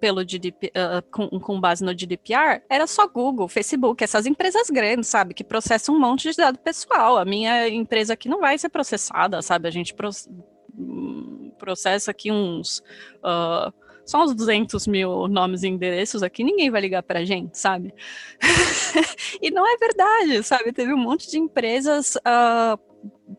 [0.00, 4.70] pelo GDP, uh, ah, com, com, base no GDPR era só Google, Facebook, essas empresas
[4.70, 7.18] grandes, sabe, que processam um monte de dado pessoal.
[7.18, 9.68] A minha empresa aqui não vai ser processada, sabe?
[9.68, 9.94] A gente
[11.58, 12.78] processa aqui uns
[13.18, 13.72] uh,
[14.06, 17.94] só uns 200 mil nomes e endereços aqui, ninguém vai ligar pra gente, sabe?
[19.40, 20.72] e não é verdade, sabe?
[20.72, 22.89] Teve um monte de empresas uh,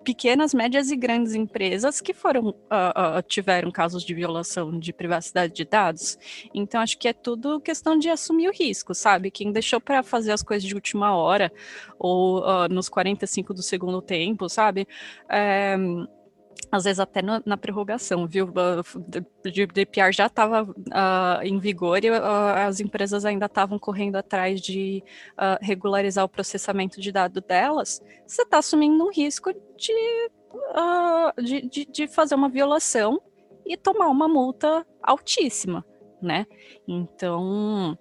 [0.04, 5.54] pequenas, médias e grandes empresas que foram uh, uh, tiveram casos de violação de privacidade
[5.54, 6.18] de dados.
[6.54, 9.32] Então acho que é tudo questão de assumir o risco, sabe?
[9.32, 11.52] Quem deixou para fazer as coisas de última hora
[12.00, 14.88] ou uh, nos 45 do segundo tempo, sabe?
[15.30, 15.76] É,
[16.72, 18.48] às vezes até no, na prorrogação, viu?
[18.48, 22.16] O GDPR já estava uh, em vigor e uh,
[22.68, 28.02] as empresas ainda estavam correndo atrás de uh, regularizar o processamento de dados delas.
[28.26, 30.30] Você está assumindo um risco de,
[31.42, 33.22] de, de, de fazer uma violação
[33.66, 35.86] e tomar uma multa altíssima,
[36.22, 36.46] né?
[36.88, 37.98] Então,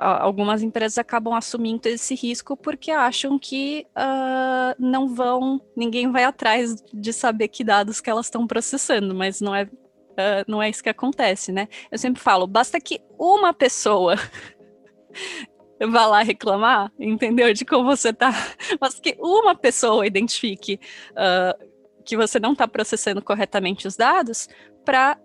[0.00, 6.82] algumas empresas acabam assumindo esse risco porque acham que uh, não vão, ninguém vai atrás
[6.92, 10.82] de saber que dados que elas estão processando, mas não é, uh, não é isso
[10.82, 11.68] que acontece, né?
[11.90, 14.16] Eu sempre falo, basta que uma pessoa
[15.90, 17.52] vá lá reclamar, entendeu?
[17.52, 18.32] De como você tá.
[18.80, 20.80] Basta que uma pessoa identifique
[21.12, 21.70] uh,
[22.04, 24.48] que você não está processando corretamente os dados,
[24.90, 25.16] para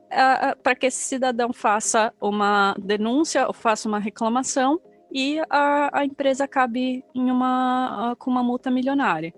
[0.62, 4.80] uh, que esse cidadão faça uma denúncia ou faça uma reclamação
[5.12, 9.34] e a, a empresa acabe em uma, uh, com uma multa milionária.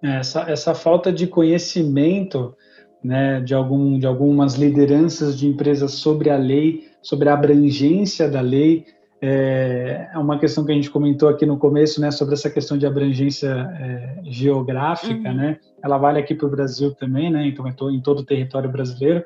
[0.00, 2.54] É, essa, essa falta de conhecimento
[3.02, 8.40] né, de, algum, de algumas lideranças de empresas sobre a lei, sobre a abrangência da
[8.40, 8.86] lei,
[9.20, 12.78] é, é uma questão que a gente comentou aqui no começo, né, sobre essa questão
[12.78, 15.34] de abrangência é, geográfica, uhum.
[15.34, 15.58] né?
[15.82, 17.46] Ela vale aqui para o Brasil também, né?
[17.46, 19.24] Então, em todo o território brasileiro.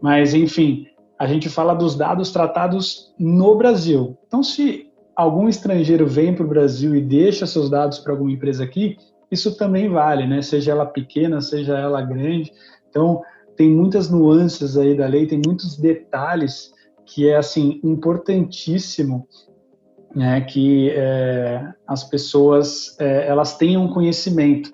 [0.00, 0.86] Mas, enfim,
[1.18, 4.16] a gente fala dos dados tratados no Brasil.
[4.26, 8.62] Então, se algum estrangeiro vem para o Brasil e deixa seus dados para alguma empresa
[8.62, 8.96] aqui,
[9.30, 10.40] isso também vale, né?
[10.42, 12.52] Seja ela pequena, seja ela grande.
[12.88, 13.22] Então,
[13.56, 16.72] tem muitas nuances aí da lei, tem muitos detalhes
[17.08, 19.26] que é assim importantíssimo
[20.14, 24.72] né, que é, as pessoas é, elas tenham conhecimento.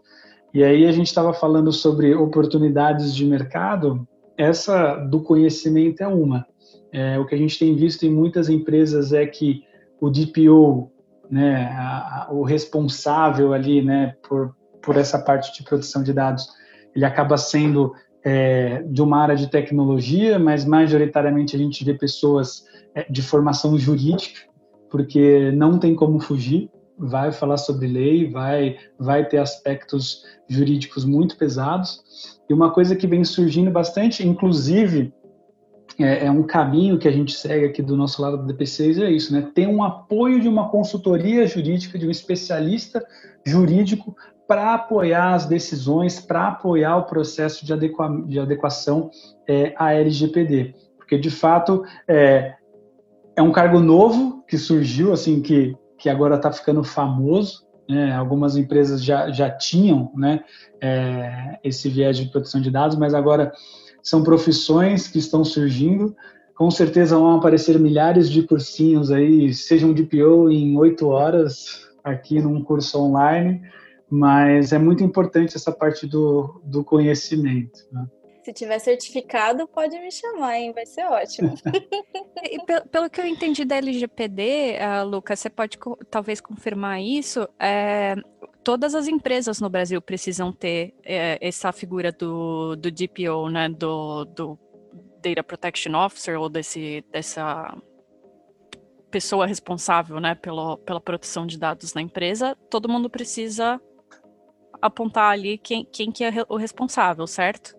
[0.53, 4.07] E aí a gente estava falando sobre oportunidades de mercado.
[4.37, 6.47] Essa do conhecimento é uma.
[6.93, 9.63] É, o que a gente tem visto em muitas empresas é que
[10.01, 10.91] o DPO,
[11.31, 16.47] né, a, a, o responsável ali, né, por por essa parte de proteção de dados,
[16.95, 17.95] ele acaba sendo
[18.25, 23.77] é, de uma área de tecnologia, mas majoritariamente a gente vê pessoas é, de formação
[23.77, 24.41] jurídica,
[24.91, 31.37] porque não tem como fugir, vai falar sobre lei, vai, vai ter aspectos jurídicos muito
[31.37, 32.03] pesados.
[32.49, 35.13] E uma coisa que vem surgindo bastante, inclusive,
[35.99, 39.11] é, é, um caminho que a gente segue aqui do nosso lado do DP6, é
[39.11, 39.49] isso, né?
[39.55, 43.05] Ter um apoio de uma consultoria jurídica, de um especialista
[43.45, 49.11] jurídico para apoiar as decisões, para apoiar o processo de, adequa, de adequação
[49.49, 50.75] é, à LGPD.
[50.97, 52.55] Porque, de fato, é,
[53.37, 57.65] é um cargo novo que surgiu, assim, que, que agora está ficando famoso.
[57.89, 58.13] Né?
[58.13, 60.41] Algumas empresas já, já tinham né,
[60.81, 63.53] é, esse viés de proteção de dados, mas agora
[64.03, 66.15] são profissões que estão surgindo.
[66.55, 72.41] Com certeza vão aparecer milhares de cursinhos aí, sejam de PO em oito horas, aqui
[72.41, 73.63] num curso online
[74.11, 77.87] mas é muito importante essa parte do, do conhecimento.
[77.91, 78.07] Né?
[78.45, 80.73] Se tiver certificado, pode me chamar, hein?
[80.73, 81.55] Vai ser ótimo.
[82.45, 85.79] e pelo, pelo, que eu entendi da LGPD, uh, Lucas, você pode
[86.11, 87.49] talvez confirmar isso?
[87.59, 88.15] É,
[88.63, 93.71] todas as empresas no Brasil precisam ter é, essa figura do, do DPO, né?
[93.71, 94.59] Do, do
[95.23, 97.75] Data Protection Officer, ou desse, dessa
[99.11, 103.81] pessoa responsável né, pelo, pela proteção de dados na empresa, todo mundo precisa
[104.85, 107.75] apontar ali quem, quem que é o responsável, certo?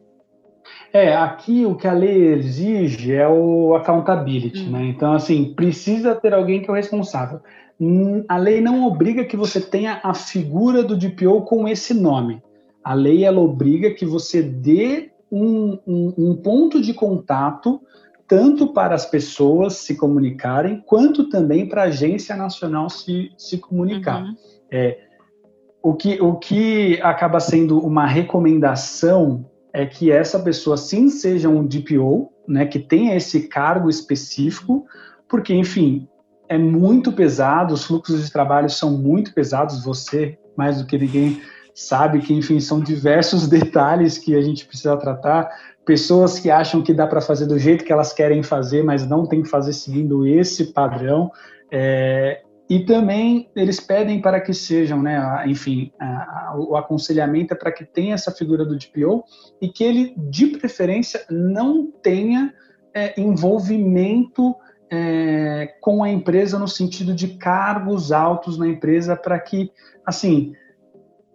[0.92, 4.72] É, aqui o que a lei exige é o accountability, hum.
[4.72, 4.86] né?
[4.86, 7.40] Então, assim, precisa ter alguém que é o responsável.
[7.80, 12.42] Hum, a lei não obriga que você tenha a figura do DPO com esse nome.
[12.84, 17.82] A lei, ela obriga que você dê um, um, um ponto de contato
[18.28, 24.24] tanto para as pessoas se comunicarem, quanto também para a Agência Nacional se, se comunicar.
[24.24, 24.36] Uhum.
[24.72, 24.98] É,
[25.86, 31.64] o que, o que acaba sendo uma recomendação é que essa pessoa sim seja um
[31.64, 34.88] DPO, né, que tenha esse cargo específico,
[35.30, 36.08] porque, enfim,
[36.50, 41.40] é muito pesado, os fluxos de trabalho são muito pesados, você, mais do que ninguém,
[41.76, 45.52] sabe que, enfim, são diversos detalhes que a gente precisa tratar,
[45.86, 49.24] pessoas que acham que dá para fazer do jeito que elas querem fazer, mas não
[49.28, 51.32] tem que fazer seguindo esse padrão,
[51.72, 57.58] é, e também eles pedem para que sejam, né, enfim, a, a, o aconselhamento é
[57.58, 59.24] para que tenha essa figura do DPO
[59.62, 62.52] e que ele, de preferência, não tenha
[62.94, 64.56] é, envolvimento
[64.90, 69.72] é, com a empresa no sentido de cargos altos na empresa para que,
[70.04, 70.54] assim,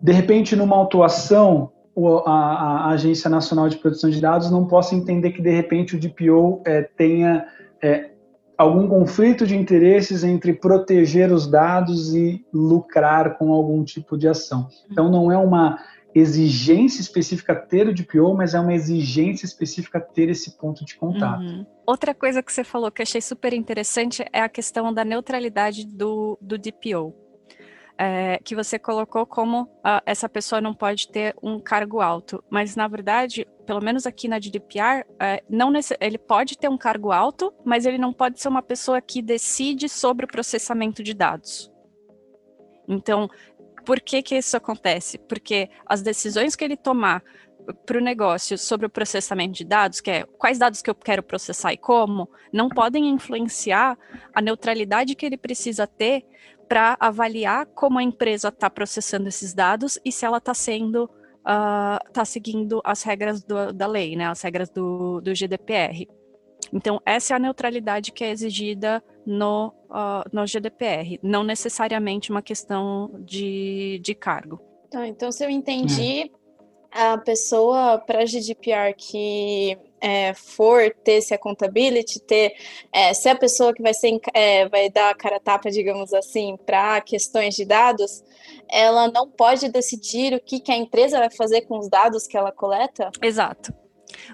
[0.00, 1.70] de repente, numa autuação,
[2.26, 6.00] a, a, Agência Nacional de Proteção de Dados não possa entender que, de repente, o
[6.00, 7.46] DPO é, tenha
[7.82, 8.10] é,
[8.60, 14.68] algum conflito de interesses entre proteger os dados e lucrar com algum tipo de ação.
[14.90, 15.82] Então, não é uma
[16.14, 21.40] exigência específica ter o DPO, mas é uma exigência específica ter esse ponto de contato.
[21.40, 21.64] Uhum.
[21.86, 26.36] Outra coisa que você falou que achei super interessante é a questão da neutralidade do,
[26.38, 27.14] do DPO.
[28.02, 32.74] É, que você colocou como uh, essa pessoa não pode ter um cargo alto, mas
[32.74, 35.70] na verdade, pelo menos aqui na GDPR, é, não
[36.00, 39.86] ele pode ter um cargo alto, mas ele não pode ser uma pessoa que decide
[39.86, 41.70] sobre o processamento de dados.
[42.88, 43.28] Então,
[43.84, 45.18] por que, que isso acontece?
[45.18, 47.22] Porque as decisões que ele tomar
[47.84, 51.22] para o negócio sobre o processamento de dados, que é quais dados que eu quero
[51.22, 53.98] processar e como, não podem influenciar
[54.34, 56.24] a neutralidade que ele precisa ter
[56.70, 61.10] para avaliar como a empresa está processando esses dados e se ela está sendo
[61.40, 66.06] está uh, seguindo as regras do, da lei, né, as regras do, do GDPR.
[66.72, 72.42] Então, essa é a neutralidade que é exigida no, uh, no GDPR, não necessariamente uma
[72.42, 74.60] questão de, de cargo.
[74.92, 76.30] Tá, então, se eu entendi,
[76.92, 82.54] a pessoa para GDPR que é, for ter esse accountability, ter
[82.92, 86.56] é, ser a pessoa que vai ser é, vai dar a cara tapa, digamos assim,
[86.64, 88.24] para questões de dados,
[88.68, 92.36] ela não pode decidir o que, que a empresa vai fazer com os dados que
[92.36, 93.10] ela coleta?
[93.22, 93.72] Exato.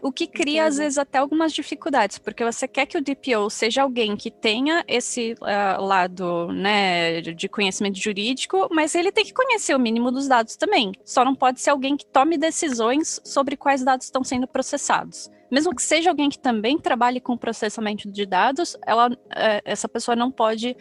[0.03, 0.69] O que cria, Entendi.
[0.69, 4.85] às vezes, até algumas dificuldades, porque você quer que o DPO seja alguém que tenha
[4.87, 10.29] esse uh, lado né, de conhecimento jurídico, mas ele tem que conhecer o mínimo dos
[10.29, 10.93] dados também.
[11.05, 15.31] Só não pode ser alguém que tome decisões sobre quais dados estão sendo processados.
[15.51, 20.17] Mesmo que seja alguém que também trabalhe com processamento de dados, ela, é, essa pessoa
[20.17, 20.77] não pode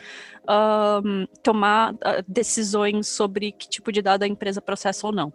[1.04, 5.32] um, tomar uh, decisões sobre que tipo de dado a empresa processa ou não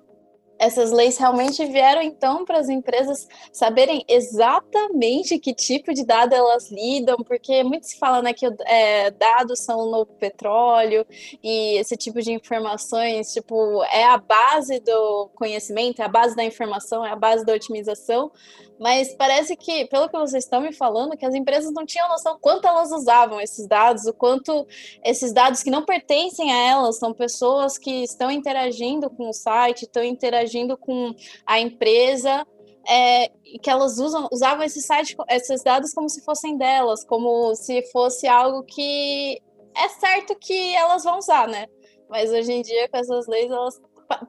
[0.60, 6.70] essas leis realmente vieram então para as empresas saberem exatamente que tipo de dado elas
[6.70, 11.06] lidam, porque muito se fala né, que é, dados são o novo petróleo
[11.42, 16.44] e esse tipo de informações tipo é a base do conhecimento, é a base da
[16.44, 18.30] informação, é a base da otimização,
[18.80, 22.38] mas parece que, pelo que vocês estão me falando, que as empresas não tinham noção
[22.40, 24.66] quanto elas usavam esses dados, o quanto
[25.04, 29.82] esses dados que não pertencem a elas, são pessoas que estão interagindo com o site,
[29.82, 31.14] estão interagindo com
[31.44, 32.46] a empresa,
[32.88, 33.28] é,
[33.62, 38.26] que elas usam, usavam esse site, esses dados como se fossem delas, como se fosse
[38.26, 39.42] algo que
[39.76, 41.66] é certo que elas vão usar, né?
[42.08, 43.78] Mas hoje em dia, com essas leis, elas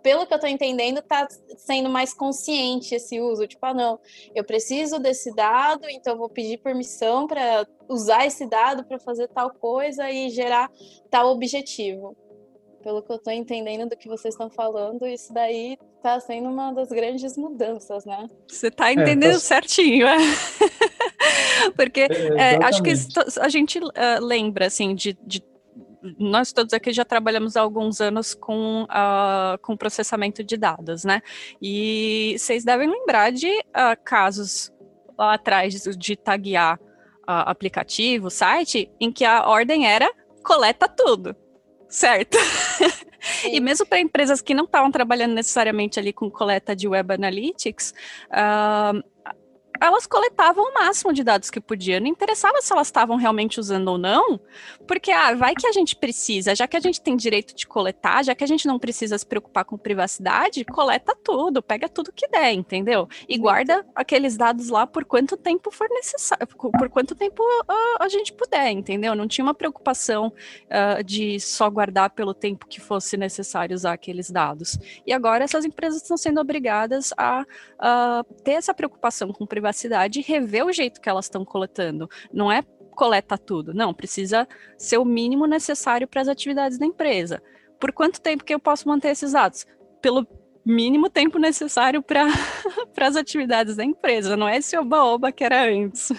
[0.01, 1.27] pelo que eu tô entendendo, tá
[1.57, 3.47] sendo mais consciente esse uso.
[3.47, 3.99] Tipo, ah, não,
[4.35, 9.51] eu preciso desse dado, então vou pedir permissão para usar esse dado para fazer tal
[9.51, 10.69] coisa e gerar
[11.09, 12.15] tal objetivo.
[12.83, 16.71] Pelo que eu tô entendendo do que vocês estão falando, isso daí tá sendo uma
[16.73, 18.27] das grandes mudanças, né?
[18.47, 19.39] Você tá entendendo é, tá...
[19.39, 20.17] certinho, é?
[21.77, 22.91] Porque é, é, acho que
[23.39, 25.43] a gente uh, lembra, assim, de, de
[26.17, 31.21] nós todos aqui já trabalhamos há alguns anos com, uh, com processamento de dados, né?
[31.61, 34.71] E vocês devem lembrar de uh, casos
[35.17, 40.09] lá atrás de, taguear uh, aplicativo, site, em que a ordem era
[40.43, 41.35] coleta tudo,
[41.87, 42.37] certo?
[43.45, 47.93] e mesmo para empresas que não estavam trabalhando necessariamente ali com coleta de web analytics,
[48.31, 49.03] uh,
[49.79, 51.99] elas coletavam o máximo de dados que podiam.
[51.99, 54.39] Não interessava se elas estavam realmente usando ou não,
[54.87, 58.23] porque ah, vai que a gente precisa, já que a gente tem direito de coletar,
[58.23, 62.27] já que a gente não precisa se preocupar com privacidade, coleta tudo, pega tudo que
[62.27, 63.07] der, entendeu?
[63.27, 68.09] E guarda aqueles dados lá por quanto tempo for necessário, por quanto tempo uh, a
[68.09, 69.15] gente puder, entendeu?
[69.15, 74.29] Não tinha uma preocupação uh, de só guardar pelo tempo que fosse necessário usar aqueles
[74.29, 74.77] dados.
[75.07, 80.19] E agora essas empresas estão sendo obrigadas a uh, ter essa preocupação com privacidade privacidade
[80.19, 82.09] e rever o jeito que elas estão coletando.
[82.33, 82.63] Não é
[82.95, 84.47] coleta tudo, não, precisa
[84.77, 87.41] ser o mínimo necessário para as atividades da empresa.
[87.79, 89.65] por quanto tempo que eu posso manter esses dados?
[90.01, 90.27] Pelo
[90.63, 92.27] mínimo tempo necessário para
[93.07, 96.11] as atividades da empresa, não é esse oba-oba que era antes.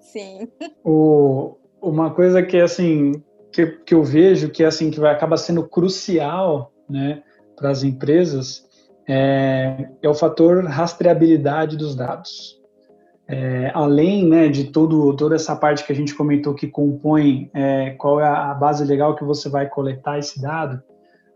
[0.00, 0.48] Sim.
[0.84, 5.68] O, uma coisa que assim que, que eu vejo que assim que vai acaba sendo
[5.68, 7.22] crucial, né,
[7.56, 8.68] para as empresas
[9.12, 12.59] é, é, o fator rastreabilidade dos dados.
[13.32, 17.90] É, além né, de todo, toda essa parte que a gente comentou que compõe é,
[17.90, 20.82] qual é a base legal que você vai coletar esse dado,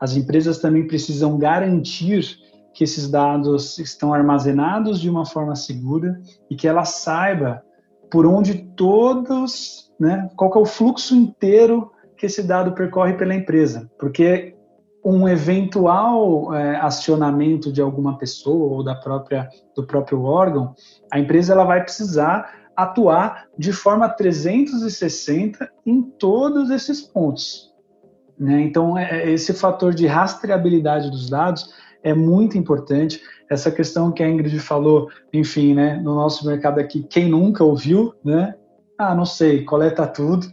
[0.01, 2.37] as empresas também precisam garantir
[2.73, 6.21] que esses dados estão armazenados de uma forma segura
[6.51, 7.63] e que ela saiba
[8.11, 13.89] por onde todos, né, qual é o fluxo inteiro que esse dado percorre pela empresa,
[14.01, 14.57] porque
[15.05, 20.75] um eventual é, acionamento de alguma pessoa ou da própria do próprio órgão,
[21.13, 27.73] a empresa ela vai precisar atuar de forma 360 em todos esses pontos.
[28.39, 28.63] Né?
[28.63, 33.21] Então, é, é, esse fator de rastreabilidade dos dados é muito importante.
[33.49, 38.15] Essa questão que a Ingrid falou, enfim, né, no nosso mercado aqui, quem nunca ouviu,
[38.25, 38.55] né?
[38.99, 40.47] Ah, não sei, coleta tudo,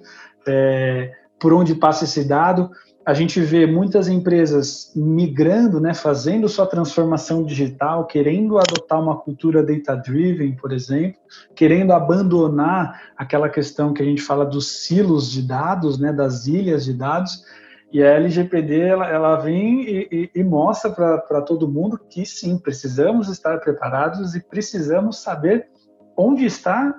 [0.47, 2.69] é, por onde passa esse dado.
[3.11, 9.61] A gente vê muitas empresas migrando, né, fazendo sua transformação digital, querendo adotar uma cultura
[9.61, 11.19] data-driven, por exemplo,
[11.53, 16.85] querendo abandonar aquela questão que a gente fala dos silos de dados, né, das ilhas
[16.85, 17.43] de dados,
[17.91, 22.57] e a LGPD ela, ela vem e, e, e mostra para todo mundo que sim,
[22.57, 25.67] precisamos estar preparados e precisamos saber
[26.15, 26.97] onde está,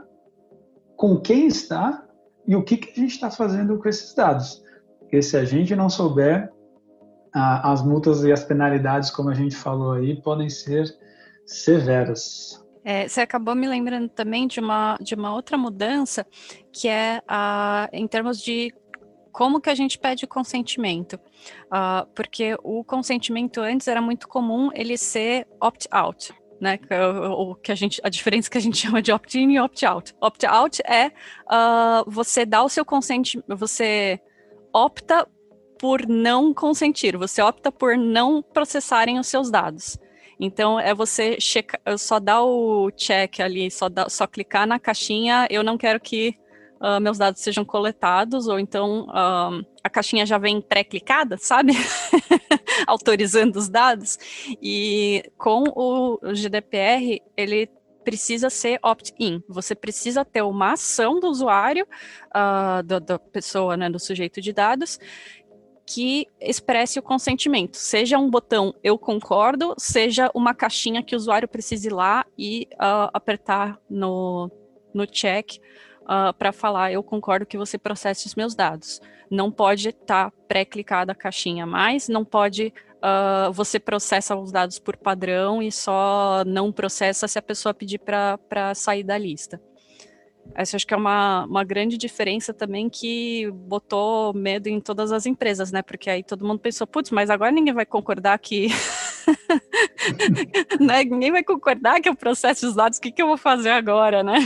[0.95, 2.05] com quem está
[2.47, 4.63] e o que, que a gente está fazendo com esses dados.
[5.13, 6.51] Porque se a gente não souber,
[7.35, 10.87] a, as multas e as penalidades, como a gente falou aí, podem ser
[11.45, 12.65] severas.
[12.83, 16.27] É, você acabou me lembrando também de uma, de uma outra mudança,
[16.73, 18.75] que é a, em termos de
[19.31, 21.21] como que a gente pede consentimento?
[21.67, 26.79] Uh, porque o consentimento antes era muito comum ele ser opt-out, né?
[27.37, 30.15] O que a gente, a diferença que a gente chama de opt-in e opt-out.
[30.19, 34.19] Opt-out é uh, você dá o seu consentimento, você
[34.73, 35.27] opta
[35.79, 39.99] por não consentir, você opta por não processarem os seus dados.
[40.39, 45.47] Então é você checar, só dar o check ali, só, dá, só clicar na caixinha,
[45.51, 46.37] eu não quero que
[46.81, 51.73] uh, meus dados sejam coletados, ou então uh, a caixinha já vem pré-clicada, sabe?
[52.87, 54.19] Autorizando os dados.
[54.61, 57.69] E com o GDPR, ele
[58.03, 59.43] precisa ser opt-in.
[59.49, 61.87] Você precisa ter uma ação do usuário,
[62.29, 64.99] uh, da, da pessoa, né, do sujeito de dados,
[65.87, 67.77] que expresse o consentimento.
[67.77, 72.69] Seja um botão eu concordo, seja uma caixinha que o usuário precise ir lá e
[72.75, 74.51] uh, apertar no,
[74.95, 75.61] no check uh,
[76.07, 79.01] ah, para falar, eu concordo que você processe os meus dados.
[79.31, 82.73] Não pode estar tá pré-clicada a caixinha mais, não pode
[83.03, 87.99] uh, você processa os dados por padrão e só não processa se a pessoa pedir
[87.99, 89.61] para sair da lista.
[90.55, 95.25] Essa acho que é uma, uma grande diferença também que botou medo em todas as
[95.25, 95.83] empresas, né?
[95.83, 98.69] Porque aí todo mundo pensou, putz, mas agora ninguém vai concordar que.
[100.81, 101.05] né?
[101.05, 104.23] Ninguém vai concordar que eu processo os dados, o que, que eu vou fazer agora,
[104.23, 104.39] né?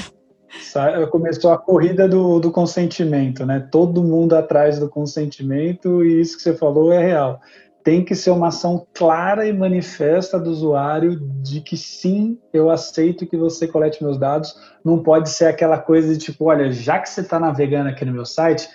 [1.11, 3.67] Começou a corrida do, do consentimento, né?
[3.73, 7.41] Todo mundo atrás do consentimento, e isso que você falou é real.
[7.87, 13.28] Tem que ser uma ação clara e manifesta do usuário de que sim, eu aceito
[13.28, 14.53] que você colete meus dados.
[14.84, 18.12] Não pode ser aquela coisa de tipo, olha, já que você está navegando aqui no
[18.12, 18.68] meu site,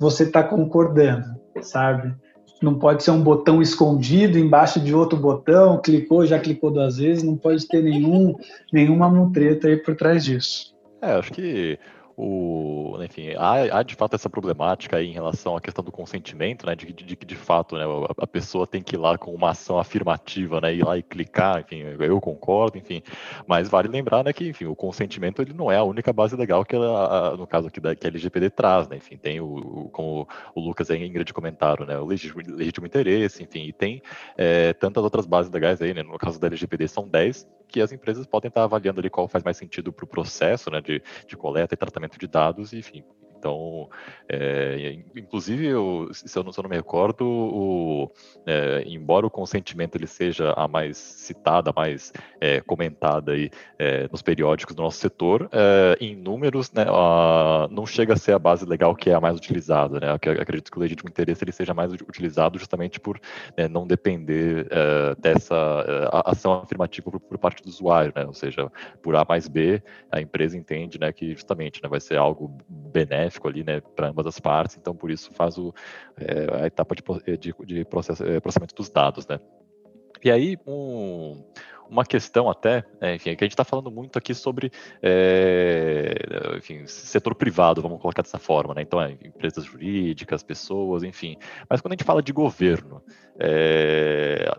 [0.00, 1.26] você está concordando,
[1.60, 2.12] sabe?
[2.60, 7.22] Não pode ser um botão escondido embaixo de outro botão, clicou, já clicou duas vezes,
[7.22, 8.34] não pode ter nenhum,
[8.72, 10.74] nenhuma mutreta aí por trás disso.
[11.00, 11.78] É, acho que
[12.16, 16.64] o, enfim, há, há, de fato essa problemática aí em relação à questão do consentimento,
[16.64, 17.84] né, de que de, de, de, fato né,
[18.16, 21.60] a, pessoa tem que ir lá com uma ação afirmativa, né, ir lá e clicar,
[21.60, 23.02] enfim, eu concordo, enfim,
[23.46, 26.64] mas vale lembrar, né, que enfim, o consentimento ele não é a única base legal
[26.64, 29.88] que ela, no caso aqui da que a LGPD traz, né, enfim, tem o, o
[29.90, 34.02] como o Lucas e a Ingrid comentaram, né, o legítimo, legítimo interesse, enfim, e tem
[34.38, 37.92] é, tantas outras bases legais aí, né, no caso da LGPD são 10, que as
[37.92, 41.36] empresas podem estar avaliando ali qual faz mais sentido para o processo, né, de, de
[41.36, 43.04] coleta e tratamento de dados, enfim.
[43.46, 43.88] Então,
[44.28, 48.10] é, inclusive, eu, se, eu não, se, eu não, me recordo, o,
[48.44, 53.50] é, embora o consentimento ele seja a mais citada, a mais é, comentada aí,
[54.10, 55.48] nos periódicos do nosso setor,
[56.00, 59.36] em números, né, a, não chega a ser a base legal que é a mais
[59.36, 60.00] utilizada.
[60.00, 60.08] Né?
[60.08, 63.20] Eu acredito que o legítimo interesse ele seja mais utilizado justamente por
[63.56, 64.68] né, não depender
[65.18, 65.56] dessa
[66.24, 68.24] ação afirmativa por, por, parte do usuário, né?
[68.24, 68.70] ou seja,
[69.02, 73.35] por A mais B, a empresa entende né, que justamente né, vai ser algo benéfico
[73.44, 75.74] ali, né, para ambas as partes, então por isso faz o,
[76.16, 77.02] é, a etapa de,
[77.36, 77.84] de, de é,
[78.40, 79.38] processamento dos dados, né.
[80.24, 81.44] E aí, um,
[81.88, 84.72] uma questão até, é, enfim, é que a gente está falando muito aqui sobre
[85.02, 86.14] é,
[86.56, 88.82] enfim, setor privado, vamos colocar dessa forma, né?
[88.82, 91.36] Então, é, empresas jurídicas, pessoas, enfim.
[91.68, 93.02] Mas quando a gente fala de governo,
[93.38, 94.50] é,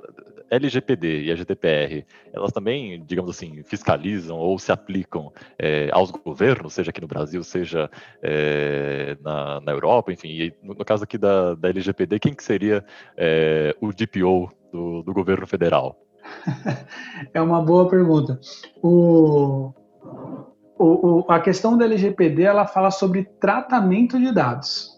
[0.50, 6.74] LGPD e a GDPR, elas também, digamos assim, fiscalizam ou se aplicam é, aos governos,
[6.74, 7.90] seja aqui no Brasil, seja
[8.22, 10.30] é, na, na, Europa, enfim.
[10.30, 12.84] E no, no, caso aqui da, da LGPD, quem que seria
[13.16, 16.00] é, o DPO do, do governo federal?
[17.34, 18.40] é uma boa pergunta.
[18.82, 19.74] O,
[20.78, 24.92] o, o, a questão da LGPD ela fala sobre tratamento de dados,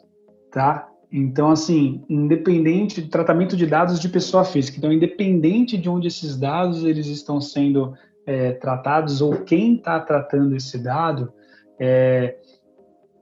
[0.52, 0.89] tá?
[1.12, 6.38] Então, assim, independente de tratamento de dados de pessoa física, então, independente de onde esses
[6.38, 7.96] dados eles estão sendo
[8.28, 11.34] é, tratados ou quem está tratando esse dado,
[11.80, 12.36] é,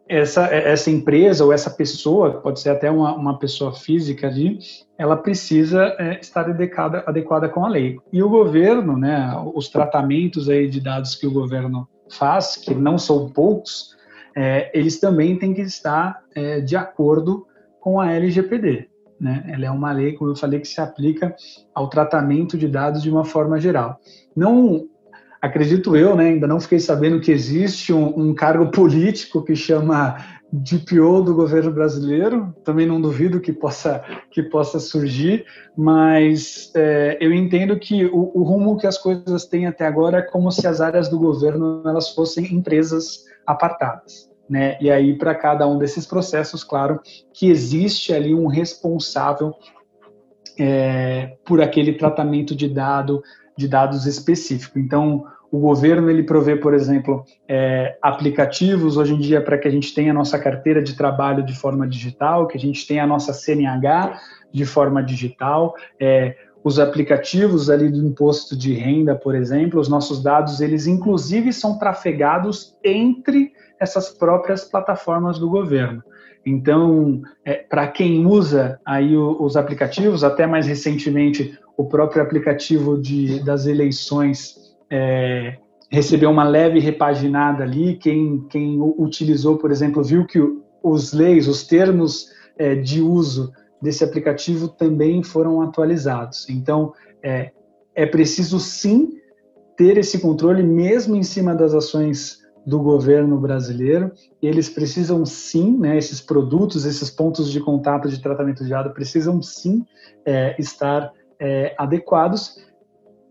[0.09, 4.59] essa, essa empresa ou essa pessoa, pode ser até uma, uma pessoa física ali,
[4.97, 7.97] ela precisa é, estar adequada, adequada com a lei.
[8.11, 12.97] E o governo, né, os tratamentos aí de dados que o governo faz, que não
[12.97, 13.95] são poucos,
[14.35, 17.46] é, eles também têm que estar é, de acordo
[17.87, 18.89] com a LGPD.
[19.17, 19.45] Né?
[19.47, 21.33] Ela é uma lei, como eu falei, que se aplica
[21.73, 24.01] ao tratamento de dados de uma forma geral.
[24.35, 24.89] Não
[25.41, 30.17] acredito eu, né, ainda não fiquei sabendo que existe um, um, cargo político que chama
[30.51, 32.53] DPO do governo brasileiro.
[32.61, 35.45] Também não duvido que possa que possa surgir,
[35.77, 40.23] mas é, eu entendo que o, o, rumo que as coisas têm até agora é
[40.23, 44.27] como se as áreas do governo elas fossem empresas apartadas.
[44.49, 44.77] Né?
[44.79, 47.01] E aí, para cada um desses processos, claro,
[47.33, 49.53] que existe ali um responsável
[50.59, 53.21] é, por aquele tratamento de dado,
[53.57, 54.79] de dados específico.
[54.79, 59.71] Então, o governo ele provê, por exemplo, é, aplicativos hoje em dia para que a
[59.71, 63.07] gente tenha a nossa carteira de trabalho de forma digital, que a gente tenha a
[63.07, 64.19] nossa CNH
[64.51, 70.21] de forma digital, é, os aplicativos ali do imposto de renda, por exemplo, os nossos
[70.21, 76.03] dados, eles inclusive são trafegados entre essas próprias plataformas do governo.
[76.45, 83.43] Então, é, para quem usa aí os aplicativos, até mais recentemente o próprio aplicativo de,
[83.43, 84.55] das eleições
[84.89, 85.57] é,
[85.91, 87.97] recebeu uma leve repaginada ali.
[87.97, 90.39] Quem, quem utilizou, por exemplo, viu que
[90.81, 93.51] os leis, os termos é, de uso
[93.81, 96.49] desse aplicativo também foram atualizados.
[96.49, 97.51] Então, é,
[97.93, 99.17] é preciso sim
[99.75, 104.11] ter esse controle, mesmo em cima das ações do governo brasileiro.
[104.41, 109.41] Eles precisam sim, né, esses produtos, esses pontos de contato de tratamento de dados precisam
[109.41, 109.85] sim
[110.25, 112.61] é, estar é, adequados.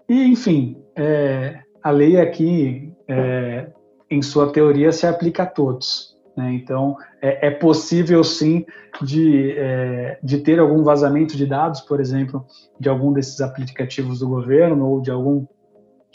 [0.09, 3.69] E, enfim, é, a lei aqui, é,
[4.11, 6.17] em sua teoria, se aplica a todos.
[6.35, 6.55] Né?
[6.55, 8.65] Então, é, é, possível sim
[9.03, 12.47] de, é, de ter algum vazamento de dados, por exemplo,
[12.81, 15.45] de algum desses aplicativos do governo ou de algum,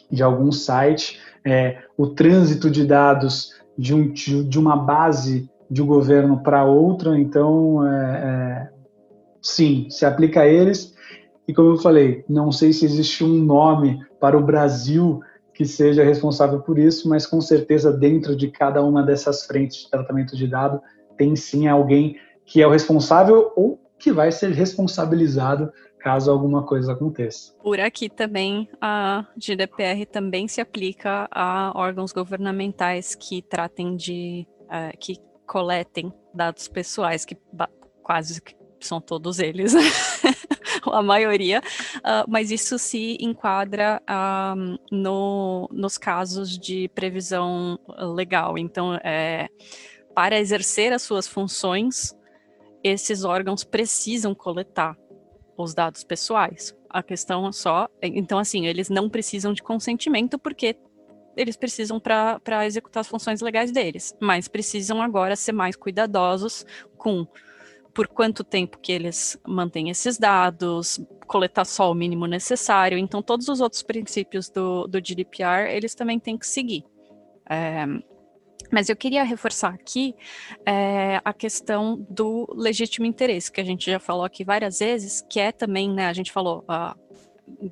[0.10, 6.44] de algum site, é, o trânsito de dados de, um, de uma base de governo
[6.44, 8.70] para outra, então, é, é,
[9.42, 10.94] sim, se aplica a eles.
[11.48, 15.22] E como eu falei, não sei se existe um nome para o Brasil
[15.54, 19.90] que seja responsável por isso, mas com certeza dentro de cada uma dessas frentes de
[19.90, 20.82] tratamento de dado
[21.18, 25.72] tem sim alguém que é o responsável ou que vai ser responsabilizado
[26.02, 27.54] caso alguma coisa aconteça.
[27.62, 34.98] Por aqui também a GDPR também se aplica a órgãos governamentais que tratem de uh,
[34.98, 37.38] que coletem dados pessoais, que
[38.02, 38.42] quase
[38.80, 39.74] são todos eles,
[40.92, 41.62] a maioria,
[41.98, 47.78] uh, mas isso se enquadra uh, no, nos casos de previsão
[48.16, 48.58] legal.
[48.58, 49.50] Então, é,
[50.16, 52.16] para exercer as suas funções,
[52.84, 54.98] esses órgãos precisam coletar
[55.62, 56.76] os dados pessoais.
[56.90, 57.88] A questão é só.
[58.02, 60.76] Então, assim, eles não precisam de consentimento porque
[61.36, 66.66] eles precisam para executar as funções legais deles, mas precisam agora ser mais cuidadosos
[66.98, 67.26] com
[67.94, 72.98] por quanto tempo que eles mantêm esses dados, coletar só o mínimo necessário.
[72.98, 76.86] Então, todos os outros princípios do, do GDPR, eles também têm que seguir.
[77.50, 77.86] É,
[78.72, 80.16] mas eu queria reforçar aqui
[80.66, 85.40] é, a questão do legítimo interesse, que a gente já falou aqui várias vezes, que
[85.40, 86.98] é também, né, a gente falou uh,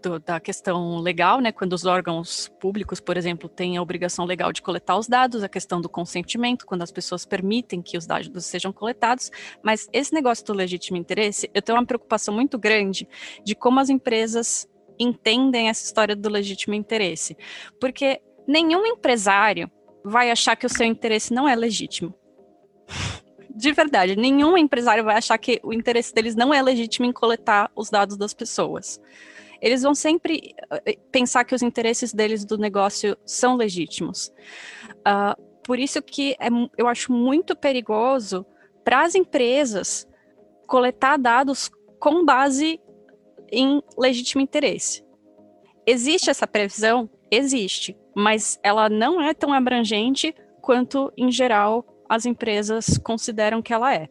[0.01, 4.51] do, da questão legal, né, quando os órgãos públicos, por exemplo, têm a obrigação legal
[4.51, 8.45] de coletar os dados, a questão do consentimento, quando as pessoas permitem que os dados
[8.45, 9.31] sejam coletados,
[9.63, 13.07] mas esse negócio do legítimo interesse, eu tenho uma preocupação muito grande
[13.43, 14.67] de como as empresas
[14.99, 17.37] entendem essa história do legítimo interesse,
[17.79, 19.71] porque nenhum empresário
[20.09, 22.13] vai achar que o seu interesse não é legítimo.
[23.55, 27.71] de verdade, nenhum empresário vai achar que o interesse deles não é legítimo em coletar
[27.75, 28.99] os dados das pessoas.
[29.61, 30.55] Eles vão sempre
[30.85, 34.31] eh, pensar que os interesses deles do negócio são legítimos.
[34.99, 36.47] Uh, por isso que é,
[36.77, 38.45] eu acho muito perigoso
[38.83, 40.07] para as empresas
[40.65, 42.79] coletar dados com base
[43.51, 45.03] em legítimo interesse.
[45.85, 47.09] Existe essa previsão?
[47.31, 53.95] Existe, mas ela não é tão abrangente quanto, em geral, as empresas consideram que ela
[53.95, 54.09] é.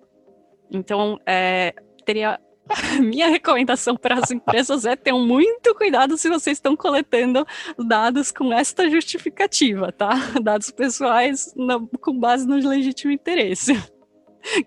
[0.70, 1.74] Então, é,
[2.06, 2.40] teria
[3.00, 7.46] minha recomendação para as empresas é ter muito cuidado se vocês estão coletando
[7.78, 10.14] dados com esta justificativa, tá?
[10.42, 13.74] Dados pessoais na, com base no legítimo interesse.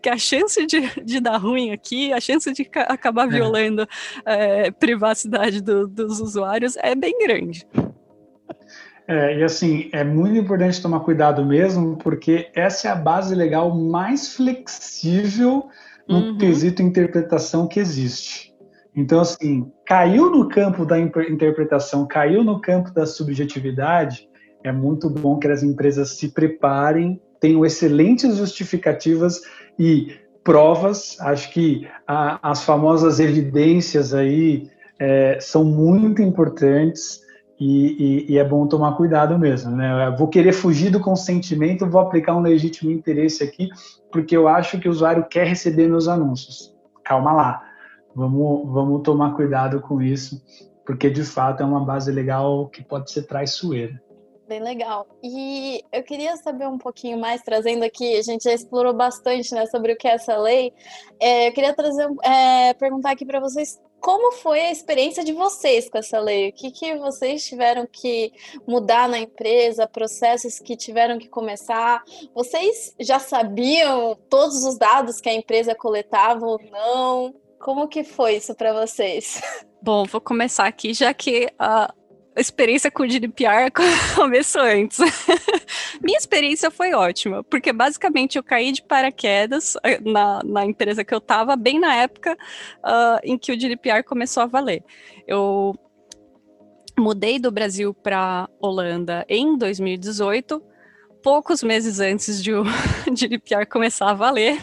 [0.02, 3.32] Que a chance de, de dar ruim aqui, a chance de acabar é.
[3.32, 3.88] violando
[4.26, 4.68] é.
[4.68, 7.66] É, privacidade do, dos usuários é bem grande.
[9.08, 13.76] É, e assim, é muito importante tomar cuidado mesmo, porque essa é a base legal
[13.76, 15.70] mais flexível
[16.08, 16.38] no uhum.
[16.38, 18.52] quesito interpretação que existe.
[18.96, 24.28] Então, assim, caiu no campo da interpretação, caiu no campo da subjetividade,
[24.64, 29.42] é muito bom que as empresas se preparem, tenham excelentes justificativas
[29.80, 31.18] e provas.
[31.22, 37.22] Acho que a, as famosas evidências aí é, são muito importantes.
[37.64, 40.08] E, e, e, é bom tomar cuidado mesmo, né?
[40.08, 43.70] Eu vou querer fugir do consentimento, vou aplicar um legítimo interesse aqui,
[44.12, 46.76] porque eu acho que o usuário quer receber meus anúncios.
[47.04, 47.64] Calma lá,
[48.16, 50.42] vamos, vamos tomar cuidado com isso,
[50.84, 54.02] porque de fato é uma base legal que pode ser traiçoeira.
[54.48, 55.06] Bem legal.
[55.24, 59.68] E eu queria saber um pouquinho mais, trazendo aqui, a gente já explorou bastante né,
[59.68, 60.74] sobre o que é essa lei.
[61.20, 65.90] É, eu queria trazer, é, perguntar aqui para vocês como foi a experiência de vocês
[65.90, 66.50] com essa lei?
[66.50, 68.34] O que, que vocês tiveram que
[68.68, 72.04] mudar na empresa, processos que tiveram que começar?
[72.34, 77.36] Vocês já sabiam todos os dados que a empresa coletava ou não?
[77.60, 79.40] Como que foi isso para vocês?
[79.82, 81.94] Bom, vou começar aqui, já que a,
[82.36, 83.70] experiência com o GDPR
[84.16, 85.00] começou antes.
[86.02, 91.14] Minha experiência foi ótima, porque basicamente eu caí de paraquedas eh, na, na empresa que
[91.14, 94.84] eu estava, bem na época uh, em que o GDPR começou a valer.
[95.28, 95.76] Eu
[96.98, 100.62] mudei do Brasil para Holanda em 2018,
[101.22, 102.64] poucos meses antes de o
[103.14, 104.60] GDPR começar a valer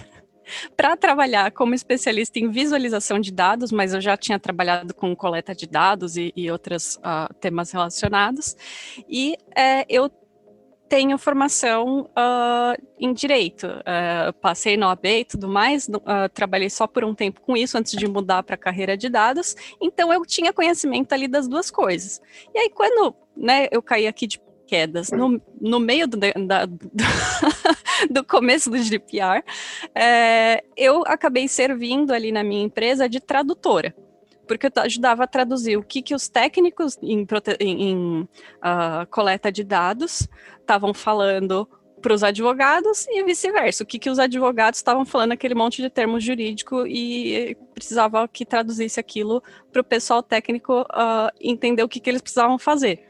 [0.76, 5.55] para trabalhar como especialista em visualização de dados, mas eu já tinha trabalhado com coleta
[5.55, 8.57] de dados e, e outros uh, temas relacionados,
[9.09, 10.11] e é, eu
[10.88, 16.86] tenho formação uh, em direito, uh, passei no OAB e tudo mais, uh, trabalhei só
[16.86, 20.24] por um tempo com isso antes de mudar para a carreira de dados, então eu
[20.24, 22.20] tinha conhecimento ali das duas coisas.
[22.55, 26.78] E aí quando né, eu caí aqui de quedas no, no meio do, da, do,
[28.10, 29.42] do começo do GDPR,
[29.94, 33.94] é, eu acabei servindo ali na minha empresa de tradutora
[34.46, 37.26] porque eu ajudava a traduzir o que, que os técnicos em,
[37.60, 40.26] em, em uh, coleta de dados
[40.58, 43.82] estavam falando para os advogados e vice-versa.
[43.82, 48.44] O que, que os advogados estavam falando aquele monte de termos jurídico e precisava que
[48.44, 53.06] traduzisse aquilo para o pessoal técnico uh, entender o que, que eles precisavam fazer.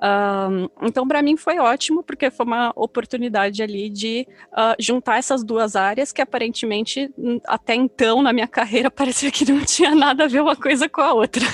[0.00, 5.42] Um, então, para mim foi ótimo, porque foi uma oportunidade ali de uh, juntar essas
[5.42, 7.12] duas áreas que aparentemente,
[7.44, 11.00] até então, na minha carreira, parecia que não tinha nada a ver uma coisa com
[11.00, 11.44] a outra.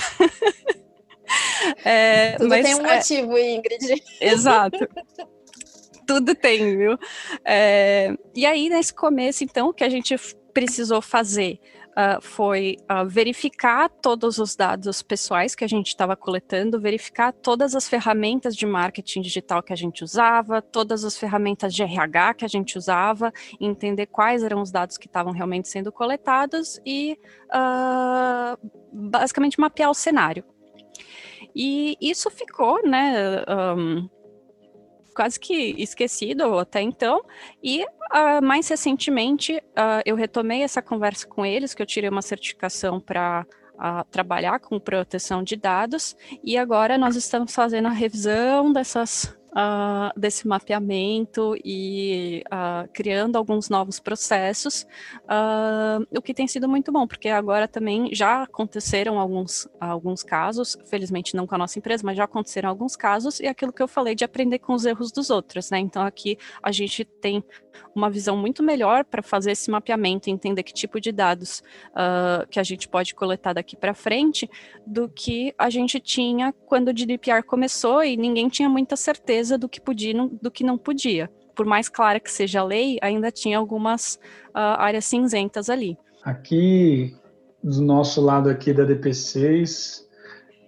[1.83, 4.03] é, Tudo mas, tem um é, motivo, Ingrid.
[4.21, 4.87] Exato.
[6.05, 6.99] Tudo tem, viu?
[7.43, 10.15] É, e aí, nesse começo, então, o que a gente
[10.53, 11.59] precisou fazer
[11.95, 17.75] uh, foi uh, verificar todos os dados pessoais que a gente estava coletando, verificar todas
[17.75, 22.45] as ferramentas de marketing digital que a gente usava, todas as ferramentas de RH que
[22.45, 27.17] a gente usava, entender quais eram os dados que estavam realmente sendo coletados e
[27.49, 28.57] uh,
[28.91, 30.43] basicamente mapear o cenário.
[31.55, 33.43] E isso ficou, né?
[33.47, 34.09] Um,
[35.15, 37.23] quase que esquecido até então.
[37.63, 42.21] E uh, mais recentemente uh, eu retomei essa conversa com eles, que eu tirei uma
[42.21, 43.45] certificação para
[43.75, 50.19] uh, trabalhar com proteção de dados, e agora nós estamos fazendo a revisão dessas uh,
[50.19, 54.85] desse mapeamento e uh, criando alguns novos processos,
[55.23, 60.77] uh, o que tem sido muito bom, porque agora também já aconteceram alguns, alguns casos,
[60.85, 63.87] felizmente não com a nossa empresa, mas já aconteceram alguns casos, e aquilo que eu
[63.87, 65.79] falei de aprender com os erros dos outros, né?
[65.79, 67.43] Então aqui a gente tem
[67.93, 72.59] uma visão muito melhor para fazer esse mapeamento, entender que tipo de dados uh, que
[72.59, 74.49] a gente pode coletar daqui para frente,
[74.85, 79.67] do que a gente tinha quando o GDPR começou e ninguém tinha muita certeza do
[79.67, 81.29] que podia e do que não podia.
[81.55, 84.15] por mais clara que seja a lei, ainda tinha algumas
[84.49, 85.97] uh, áreas cinzentas ali.
[86.21, 87.15] Aqui,
[87.63, 90.04] do nosso lado aqui da DP6,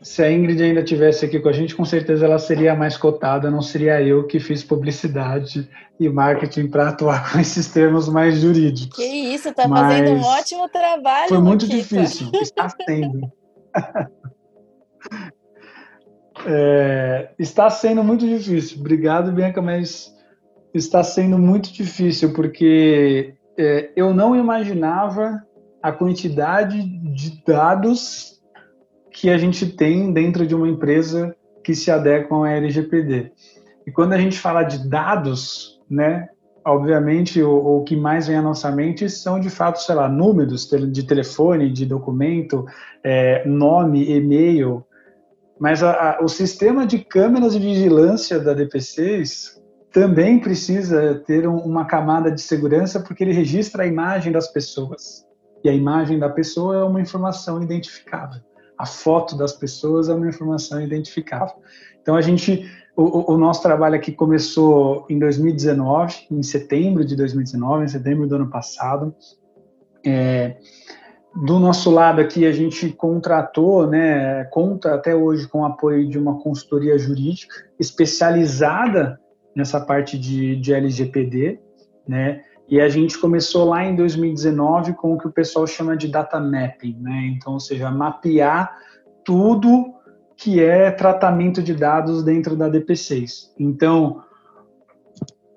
[0.02, 3.50] se a Ingrid ainda tivesse aqui com a gente, com certeza ela seria mais cotada,
[3.50, 5.70] não seria eu que fiz publicidade
[6.00, 8.95] e marketing para atuar com esses termos mais jurídicos.
[8.95, 11.30] Que isso, tá Mas fazendo um ótimo trabalho.
[11.30, 13.32] Foi muito difícil, está sendo.
[16.45, 18.80] é, está sendo muito difícil.
[18.80, 20.16] Obrigado, Bianca, mas
[20.74, 25.41] está sendo muito difícil porque é, eu não imaginava
[25.82, 26.84] a quantidade
[27.14, 28.36] de dados
[29.20, 33.32] que a gente tem dentro de uma empresa que se adequam à LGPD.
[33.86, 36.30] E quando a gente fala de dados, né,
[36.63, 40.70] obviamente o, o, que mais vem à nossa mente são de fato, sei lá, números
[40.70, 42.63] de telefone, de documento,
[43.03, 44.86] é, nome, e-mail,
[45.59, 49.57] mas a, a, o sistema de câmeras de vigilância da DP6
[49.91, 55.26] também precisa ter um, uma camada de segurança porque ele registra a imagem das pessoas.
[55.63, 58.41] E a imagem da pessoa é uma informação identificável
[58.78, 61.55] a foto das pessoas é uma informação identificável.
[62.01, 67.86] Então a gente, o, o, nosso trabalho aqui começou em 2019, em setembro de 2019,
[67.86, 69.13] em setembro do ano passado.
[70.05, 70.57] É,
[71.36, 76.17] do nosso lado aqui a gente contratou, né, conta até hoje com o apoio de
[76.17, 79.19] uma consultoria jurídica especializada
[79.55, 81.59] nessa parte de, de LGPD,
[82.07, 86.07] né, e a gente começou lá em 2019 com o que o pessoal chama de
[86.07, 87.34] data mapping, né?
[87.36, 88.78] Então, ou seja, mapear
[89.24, 89.93] tudo
[90.36, 93.51] que é tratamento de dados dentro da DP6.
[93.57, 94.22] Então,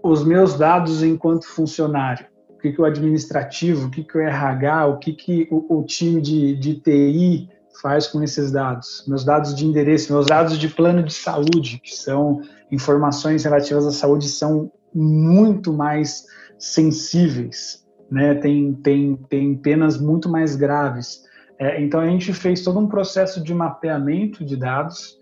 [0.02, 4.86] os meus dados enquanto funcionário, o que, que o administrativo, o que, que o RH,
[4.86, 7.48] o que, que o, o time de, de TI
[7.82, 9.04] faz com esses dados?
[9.08, 12.40] Meus dados de endereço, meus dados de plano de saúde, que são
[12.70, 16.24] informações relativas à saúde, são muito mais
[16.60, 18.34] sensíveis, né?
[18.34, 21.24] tem, tem, tem penas muito mais graves.
[21.58, 25.18] É, então, a gente fez todo um processo de mapeamento de dados.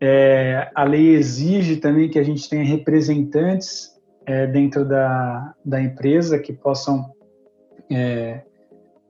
[0.00, 3.92] É, a lei exige também que a gente tenha representantes
[4.26, 7.10] é, dentro da, da empresa que possam
[7.90, 8.42] é,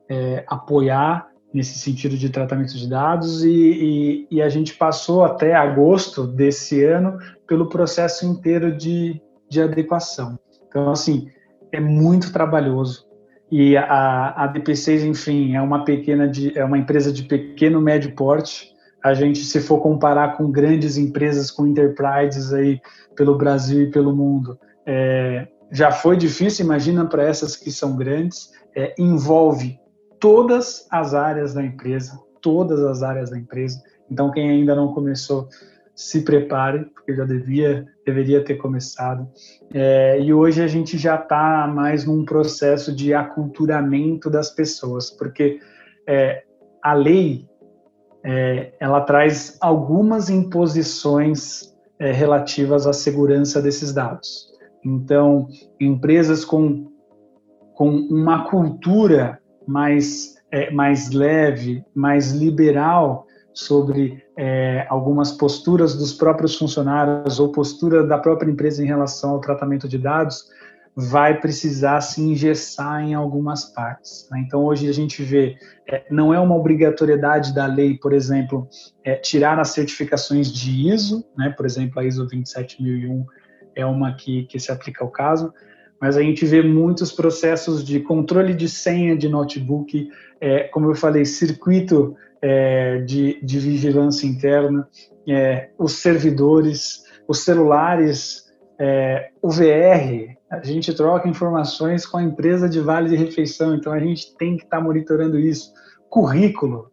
[0.09, 5.55] é, apoiar nesse sentido de tratamento de dados e, e, e, a gente passou até
[5.55, 9.21] agosto desse ano pelo processo inteiro de,
[9.51, 10.39] de adequação.
[10.67, 11.29] Então, assim,
[11.73, 13.07] é muito trabalhoso.
[13.51, 18.15] E a, a DP6, enfim, é uma pequena de, é uma empresa de pequeno médio
[18.15, 18.73] porte.
[19.03, 22.81] A gente, se for comparar com grandes empresas, com enterprises aí
[23.17, 26.65] pelo Brasil e pelo mundo, é, já foi difícil.
[26.65, 28.51] Imagina para essas que são grandes.
[28.75, 29.79] É, envolve
[30.19, 33.83] todas as áreas da empresa, todas as áreas da empresa.
[34.11, 35.49] Então, quem ainda não começou
[35.95, 39.29] se prepare, porque já devia, deveria ter começado.
[39.73, 45.61] É, e hoje a gente já está mais num processo de aculturamento das pessoas, porque
[46.07, 46.43] é,
[46.83, 47.47] a lei
[48.25, 54.51] é, ela traz algumas imposições é, relativas à segurança desses dados.
[54.85, 56.91] Então, empresas com,
[57.75, 66.57] com uma cultura mais, é, mais leve, mais liberal, sobre é, algumas posturas dos próprios
[66.57, 70.51] funcionários ou postura da própria empresa em relação ao tratamento de dados,
[70.95, 74.29] vai precisar se engessar em algumas partes.
[74.31, 74.45] Né?
[74.47, 75.57] Então, hoje a gente vê,
[75.89, 78.69] é, não é uma obrigatoriedade da lei, por exemplo,
[79.03, 81.51] é, tirar as certificações de ISO, né?
[81.51, 83.25] por exemplo, a ISO 27001
[83.75, 85.53] é uma que, que se aplica ao caso,
[85.99, 90.95] mas a gente vê muitos processos de controle de senha de notebook, é, como eu
[90.95, 94.89] falei, circuito é, de, de, vigilância interna,
[95.29, 102.69] é, os servidores, os celulares, é, o VR, a gente troca informações com a empresa
[102.69, 105.73] de vale de refeição, então a gente tem que estar tá monitorando isso.
[106.11, 106.91] Currículo,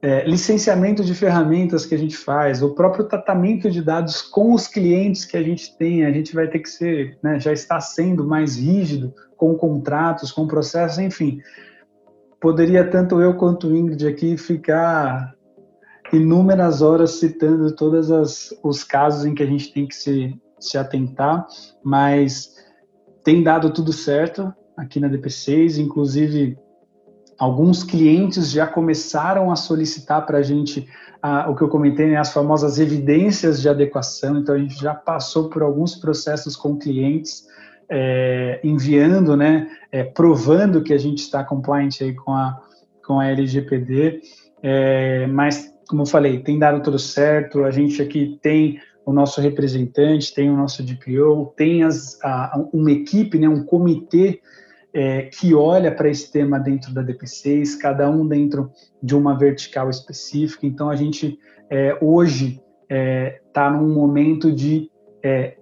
[0.00, 4.68] é, licenciamento de ferramentas que a gente faz, o próprio tratamento de dados com os
[4.68, 8.24] clientes que a gente tem, a gente vai ter que ser, né, já está sendo
[8.24, 11.40] mais rígido com contratos, com processos, enfim
[12.40, 15.34] poderia tanto eu quanto Ingrid aqui ficar
[16.12, 21.46] inúmeras horas citando todos os casos em que a gente tem que se, se atentar,
[21.82, 22.54] mas
[23.22, 26.56] tem dado tudo certo aqui na DP6, inclusive
[27.38, 30.88] alguns clientes já começaram a solicitar para a gente
[31.48, 35.48] o que eu comentei, né, as famosas evidências de adequação, então a gente já passou
[35.50, 37.44] por alguns processos com clientes
[37.90, 42.60] é, enviando, né, é, provando que a gente está compliant aí com a,
[43.06, 44.20] com a LGPD,
[44.62, 49.40] é, mas, como eu falei, tem dado tudo certo, a gente aqui tem o nosso
[49.40, 54.40] representante, tem o nosso DPO, tem as, a, uma equipe, né, um comitê
[54.92, 58.70] é, que olha para esse tema dentro da DP6, cada um dentro
[59.02, 60.66] de uma vertical específica.
[60.66, 61.38] Então, a gente
[61.70, 64.90] é, hoje está é, tá num momento de
[65.22, 65.56] é,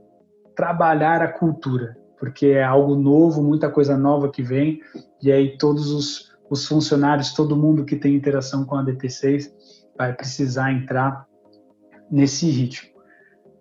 [0.55, 4.81] trabalhar a cultura, porque é algo novo, muita coisa nova que vem,
[5.23, 9.53] e aí todos os, os funcionários, todo mundo que tem interação com a DP6
[9.97, 11.27] vai precisar entrar
[12.11, 12.97] nesse ritmo.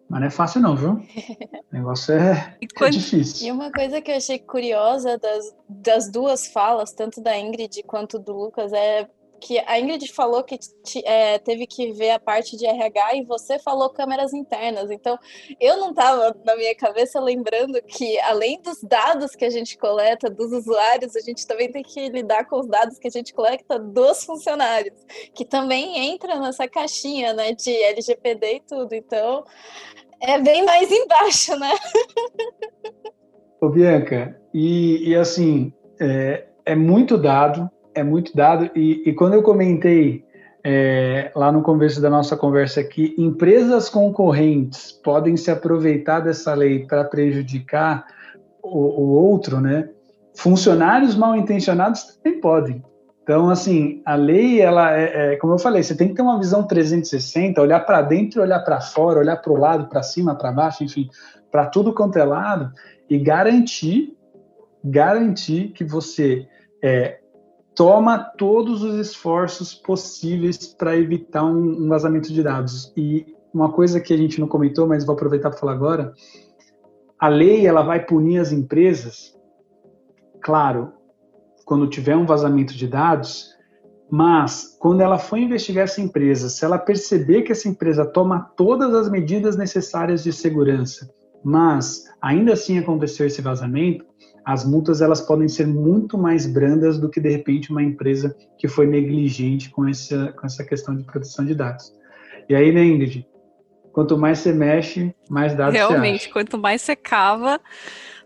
[0.07, 1.01] Mas não é fácil não, viu?
[1.71, 3.47] O negócio é, é difícil.
[3.47, 8.17] E uma coisa que eu achei curiosa das, das duas falas, tanto da Ingrid quanto
[8.17, 9.09] do Lucas, é
[9.39, 10.57] que a Ingrid falou que
[11.05, 14.89] é, teve que ver a parte de RH e você falou câmeras internas.
[14.89, 15.17] Então,
[15.59, 20.29] eu não estava na minha cabeça lembrando que, além dos dados que a gente coleta
[20.29, 23.77] dos usuários, a gente também tem que lidar com os dados que a gente coleta
[23.79, 24.97] dos funcionários,
[25.33, 28.93] que também entra nessa caixinha né, de LGPD e tudo.
[28.93, 29.43] Então,
[30.21, 31.71] é bem mais embaixo, né?
[33.61, 38.69] Ô, Bianca, e, e assim, é, é muito dado, é muito dado.
[38.75, 40.23] E, e quando eu comentei
[40.63, 46.85] é, lá no começo da nossa conversa aqui, empresas concorrentes podem se aproveitar dessa lei
[46.85, 48.05] para prejudicar
[48.61, 49.89] o, o, outro, né?
[50.35, 52.83] Funcionários mal intencionados também podem.
[53.23, 56.37] Então, assim, a lei, ela é, é, como eu falei, você tem que ter uma
[56.37, 60.51] visão 360, olhar para dentro, olhar para fora, olhar para o lado, para cima, para
[60.51, 61.09] baixo, enfim,
[61.51, 62.71] para tudo quanto é lado
[63.09, 64.15] e garantir,
[64.83, 66.47] garantir que você
[66.83, 67.19] é,
[67.75, 72.91] toma todos os esforços possíveis para evitar um, vazamento de dados.
[72.95, 76.13] E uma coisa que a gente não comentou, mas vou aproveitar para falar agora,
[77.19, 79.37] a lei ela vai punir as empresas,
[80.41, 80.93] claro,
[81.65, 83.53] quando tiver um vazamento de dados,
[84.09, 88.93] mas quando ela for investigar essa empresa, se ela perceber que essa empresa toma todas
[88.93, 91.09] as medidas necessárias de segurança,
[91.43, 94.05] mas ainda assim aconteceu esse vazamento,
[94.45, 98.67] as multas elas podem ser muito mais brandas do que de repente uma empresa que
[98.67, 101.91] foi negligente com essa, com essa questão de proteção de dados.
[102.47, 103.27] E aí, né, Ingrid?
[103.91, 106.33] Quanto mais você mexe, mais dados Realmente, você acha.
[106.33, 107.59] quanto mais você cava,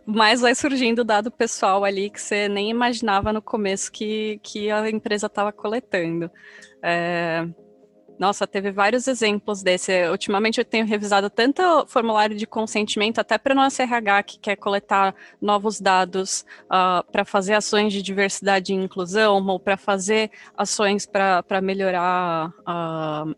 [0.06, 4.90] mais vai surgindo dado pessoal ali que você nem imaginava no começo que, que a
[4.90, 6.30] empresa estava coletando.
[6.84, 7.48] É,
[8.20, 10.10] nossa, teve vários exemplos desse.
[10.10, 14.58] Ultimamente eu tenho revisado tanto formulário de consentimento, até para o nosso RH que quer
[14.58, 20.32] coletar novos dados uh, ah, para fazer ações de diversidade e inclusão, ou para fazer
[20.58, 23.34] ações para melhorar uh,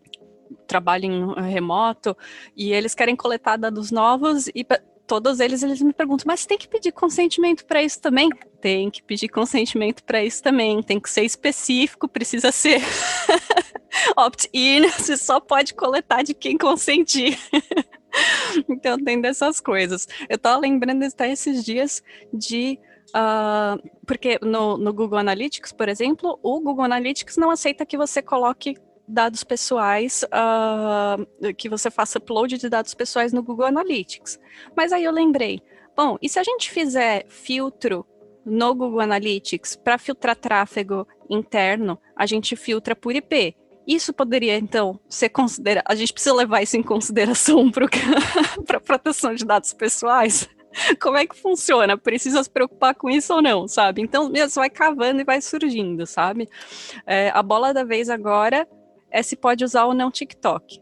[0.66, 2.16] trabalho em remoto,
[2.56, 4.66] e eles querem coletar dados novos e
[5.12, 8.30] todos eles, eles me perguntam, mas tem que pedir consentimento para isso também?
[8.62, 12.80] Tem que pedir consentimento para isso também, tem que ser específico, precisa ser
[14.16, 17.38] opt-in, você só pode coletar de quem consentir.
[18.70, 20.08] então tem dessas coisas.
[20.30, 22.02] Eu estava lembrando até esses dias
[22.32, 22.78] de
[23.14, 28.22] Uh, porque no, no, Google Analytics, por exemplo, o Google Analytics não aceita que você
[28.22, 28.74] coloque
[29.06, 34.38] dados pessoais, uh, que você faça upload de dados pessoais no Google Analytics.
[34.76, 35.60] Mas aí eu lembrei,
[35.96, 38.06] bom, e se a gente fizer filtro
[38.44, 43.56] no Google Analytics para filtrar tráfego interno, a gente filtra por IP.
[43.86, 45.84] Isso poderia, então, ser considerado.
[45.88, 47.88] A gente precisa levar isso em consideração para
[48.80, 50.48] proteção de dados pessoais?
[51.00, 51.98] Como é que funciona?
[51.98, 54.00] Precisa se preocupar com isso ou não, sabe?
[54.00, 56.48] Então, você vai cavando e vai surgindo, sabe?
[57.06, 58.66] É, a bola da vez agora
[59.12, 60.80] é se pode usar ou não TikTok.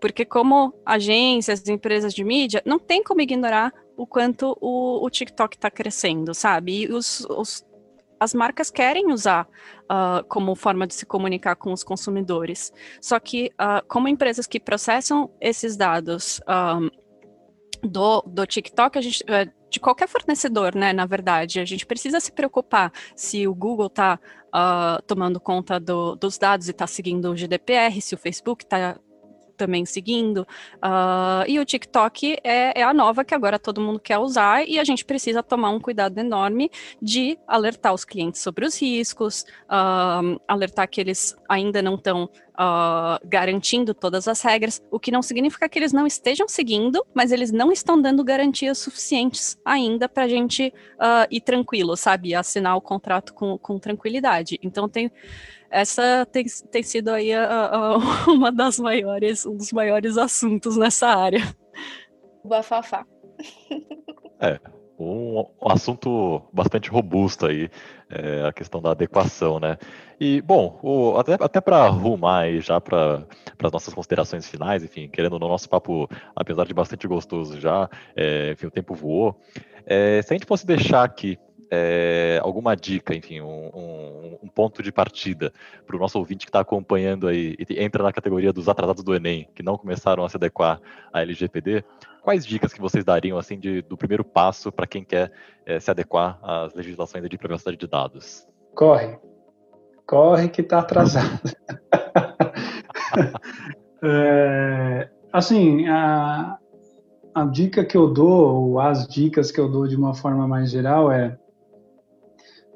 [0.00, 5.56] Porque como agências, empresas de mídia, não tem como ignorar o quanto o, o TikTok
[5.56, 6.82] está crescendo, sabe?
[6.82, 7.64] E os, os
[8.18, 9.46] as marcas querem usar
[9.84, 12.72] uh, como forma de se comunicar com os consumidores.
[13.00, 16.80] Só que, uh, como empresas que processam esses dados um, ah,
[17.82, 22.20] do, do TikTok, a gente, uh, de qualquer fornecedor, né, na verdade, a gente precisa
[22.20, 24.18] se preocupar se o Google está
[25.08, 28.96] tomando conta do, dos dados e está seguindo o GDPR, se o Facebook está
[29.56, 30.46] também seguindo.
[30.76, 34.78] Uh, e o TikTok é, é, a nova que agora todo mundo quer usar e
[34.78, 40.40] a gente precisa tomar um cuidado enorme de alertar os clientes sobre os riscos, uh,
[40.46, 45.68] alertar que eles ainda não estão Uh, garantindo todas as regras, o que não significa
[45.68, 50.28] que eles não estejam seguindo, mas eles não estão dando garantias suficientes ainda para a
[50.28, 52.32] gente uh, ir tranquilo, sabe?
[52.32, 54.60] Assinar o contrato com, com tranquilidade.
[54.62, 55.10] Então tem
[55.74, 57.96] essa tem, tem sido aí a, a,
[58.30, 61.42] uma das maiores, um dos maiores assuntos nessa área.
[62.44, 63.04] Bafafá.
[64.38, 64.60] É,
[64.98, 67.68] um, um assunto bastante robusto aí,
[68.08, 69.76] é, a questão da adequação, né?
[70.20, 73.26] E, bom, o, até, até para arrumar aí já para
[73.60, 78.52] as nossas considerações finais, enfim, querendo no nosso papo, apesar de bastante gostoso já, é,
[78.52, 79.36] enfim, o tempo voou.
[79.84, 81.36] É, se a gente fosse deixar aqui
[81.70, 85.52] é, alguma dica, enfim, um, um, um ponto de partida
[85.86, 89.14] para o nosso ouvinte que está acompanhando aí e entra na categoria dos atrasados do
[89.14, 90.80] Enem, que não começaram a se adequar
[91.12, 91.84] à LGPD,
[92.22, 95.30] quais dicas que vocês dariam assim de, do primeiro passo para quem quer
[95.66, 98.46] é, se adequar às legislações de privacidade de dados?
[98.74, 99.18] Corre,
[100.06, 101.40] corre que está atrasado.
[104.02, 106.58] é, assim, a,
[107.34, 110.70] a dica que eu dou, ou as dicas que eu dou de uma forma mais
[110.70, 111.38] geral é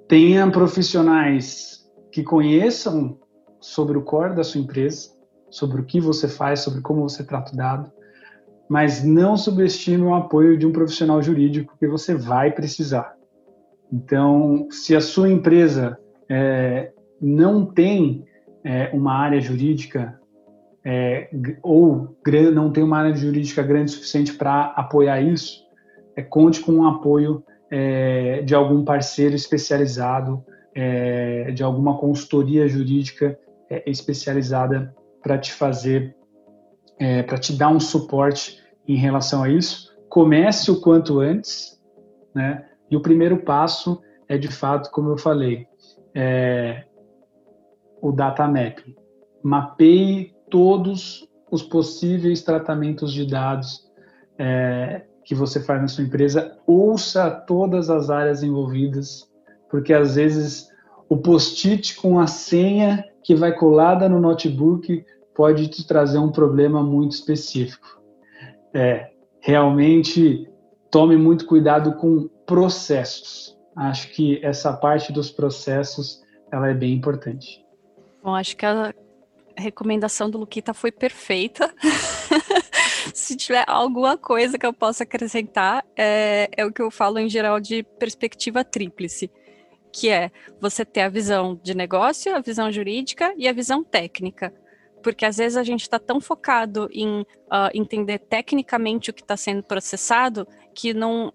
[0.09, 3.19] tenha profissionais que conheçam
[3.61, 5.11] sobre o core da sua empresa,
[5.51, 7.93] sobre o que você faz, sobre como você trata o dado,
[8.69, 13.15] mas não subestime o apoio de um profissional jurídico que você vai precisar.
[13.93, 15.99] Então, se a sua empresa
[16.29, 18.25] é, não tem
[18.65, 20.19] é, uma área jurídica
[20.85, 21.31] é,
[21.63, 22.17] ou
[22.53, 25.67] não tem uma área jurídica grande o suficiente para apoiar isso,
[26.17, 30.45] é, conte com um apoio é, de algum parceiro especializado,
[30.75, 33.39] é, de alguma consultoria jurídica
[33.69, 36.17] é, especializada para te fazer,
[36.99, 39.97] é, para te dar um suporte em relação a isso.
[40.09, 41.79] Comece o quanto antes,
[42.35, 42.65] né?
[42.91, 45.67] E o primeiro passo é de fato, como eu falei,
[46.15, 46.85] é,
[48.01, 48.95] o data mapping.
[49.43, 53.87] Mapeie todos os possíveis tratamentos de dados
[54.39, 59.31] é, que você faz na sua empresa, ouça todas as áreas envolvidas,
[59.69, 60.71] porque às vezes
[61.07, 65.05] o post-it com a senha que vai colada no notebook
[65.35, 68.01] pode te trazer um problema muito específico.
[68.73, 70.51] É, realmente
[70.91, 73.55] tome muito cuidado com processos.
[73.77, 77.63] Acho que essa parte dos processos ela é bem importante.
[78.25, 78.95] Bom, acho que a
[79.59, 81.71] recomendação do Luquita foi perfeita.
[83.29, 87.29] se tiver alguma coisa que eu possa acrescentar, é, é o que eu falo em
[87.29, 89.31] geral de perspectiva tríplice,
[89.93, 94.51] que é você ter a visão de negócio, a visão jurídica e a visão técnica.
[95.03, 99.37] Porque às vezes a gente está tão focado em uh, entender tecnicamente o que está
[99.37, 101.31] sendo processado que não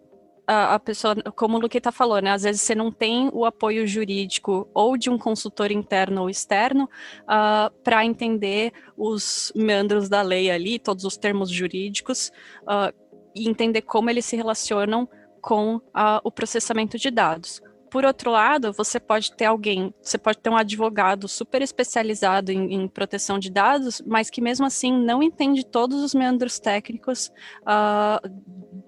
[0.45, 2.31] a, a pessoa, como o Luqueta falou, né?
[2.31, 6.85] Às vezes você não tem o apoio jurídico ou de um consultor interno ou externo
[6.85, 6.89] uh,
[7.27, 12.31] ah, para entender os meandros da lei ali, todos os termos jurídicos,
[12.63, 12.93] uh,
[13.35, 15.07] e entender como eles se relacionam
[15.41, 17.61] com uh, o processamento de dados.
[17.93, 22.73] Por outro lado, você pode ter alguém, você pode ter um advogado super especializado em,
[22.73, 27.31] em proteção de dados, mas que mesmo assim não entende todos os meandros técnicos
[27.61, 28.27] uh,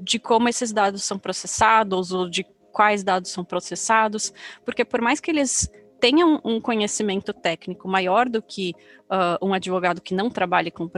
[0.02, 4.34] de como esses dados são processados ou de quais dados são processados,
[4.66, 10.02] porque por mais que eles tenham um conhecimento técnico maior do que uh, um advogado
[10.02, 10.90] que não trabalhe com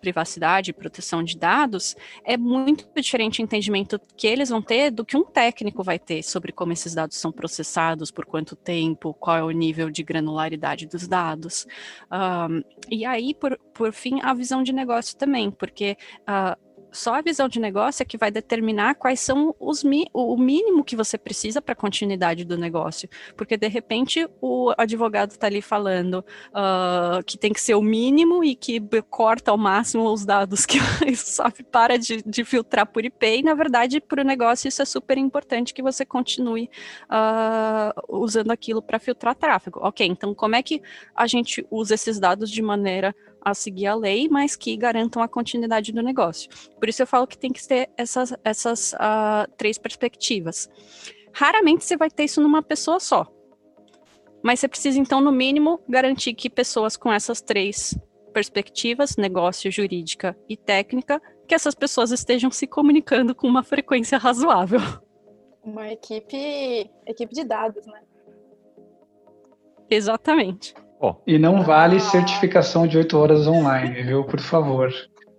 [0.00, 5.04] privacidade e proteção de dados, é muito diferente o entendimento que eles vão ter do
[5.04, 9.36] que um técnico vai ter sobre como esses dados são processados, por quanto tempo, qual
[9.36, 11.66] é o nível de granularidade dos dados.
[12.12, 17.20] Um, e aí, por, por fim, a visão de negócio também, porque uh, só a
[17.20, 21.62] visão de negócio é que vai determinar quais são os o mínimo que você precisa
[21.62, 23.08] para a continuidade do negócio.
[23.36, 28.44] Porque, de repente, o advogado está ali falando uh, que tem que ser o mínimo
[28.44, 30.78] e que corta ao máximo os dados que
[31.16, 33.38] só para de, de, filtrar por IP.
[33.38, 36.70] E, na verdade, para o negócio, isso é super importante que você continue
[37.04, 39.80] uh, usando aquilo para filtrar tráfego.
[39.82, 40.82] Ok, então como é que
[41.14, 45.28] a gente usa esses dados de maneira a seguir a lei, mas que garantam a
[45.28, 46.50] continuidade do negócio.
[46.78, 50.68] Por isso eu falo que tem que ter essas, essas uh, três perspectivas.
[51.32, 53.26] Raramente você vai ter isso numa pessoa só.
[54.42, 57.98] Mas você precisa, então, no mínimo, garantir que pessoas com essas três
[58.32, 64.80] perspectivas, negócio, jurídica e técnica, que essas pessoas estejam se comunicando com uma frequência razoável.
[65.62, 68.00] Uma equipe, equipe de dados, né?
[69.90, 70.74] Exatamente.
[71.26, 74.24] E não vale certificação de oito horas online, viu?
[74.24, 74.92] Por favor.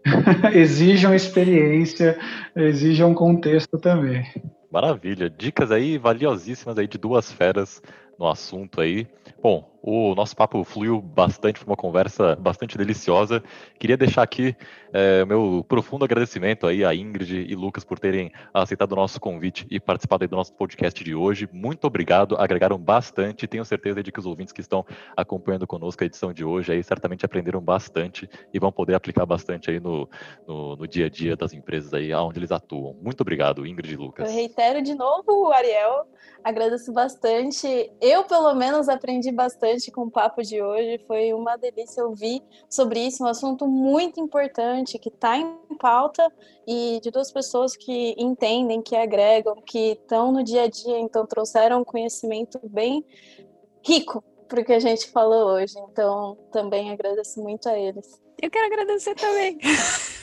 [0.53, 2.17] exijam experiência,
[2.55, 4.25] exijam contexto também.
[4.71, 5.29] Maravilha.
[5.29, 7.81] Dicas aí valiosíssimas aí de duas feras
[8.17, 9.07] no assunto aí.
[9.41, 13.41] Bom, o nosso papo fluiu bastante, foi uma conversa bastante deliciosa.
[13.79, 14.55] Queria deixar aqui
[14.91, 19.65] é, meu profundo agradecimento aí a Ingrid e Lucas por terem aceitado o nosso convite
[19.69, 21.47] e participado do nosso podcast de hoje.
[21.53, 23.47] Muito obrigado, agregaram bastante.
[23.47, 24.85] Tenho certeza de que os ouvintes que estão
[25.15, 29.71] acompanhando conosco a edição de hoje aí certamente aprenderam bastante e vão poder aplicar bastante
[29.71, 30.09] aí no,
[30.45, 32.95] no, no dia a dia das empresas aí onde eles atuam.
[33.01, 34.29] Muito obrigado, Ingrid e Lucas.
[34.29, 36.05] Eu reitero de novo, Ariel,
[36.43, 37.89] agradeço bastante.
[38.01, 40.99] Eu, pelo menos, aprendi bastante com o papo de hoje.
[41.07, 46.31] Foi uma delícia ouvir sobre isso, um assunto muito importante que está em pauta
[46.67, 51.25] e de duas pessoas que entendem, que agregam, que estão no dia a dia, então
[51.25, 53.05] trouxeram um conhecimento bem
[53.85, 55.73] rico para o que a gente falou hoje.
[55.91, 58.19] Então, também agradeço muito a eles.
[58.41, 59.57] Eu quero agradecer também.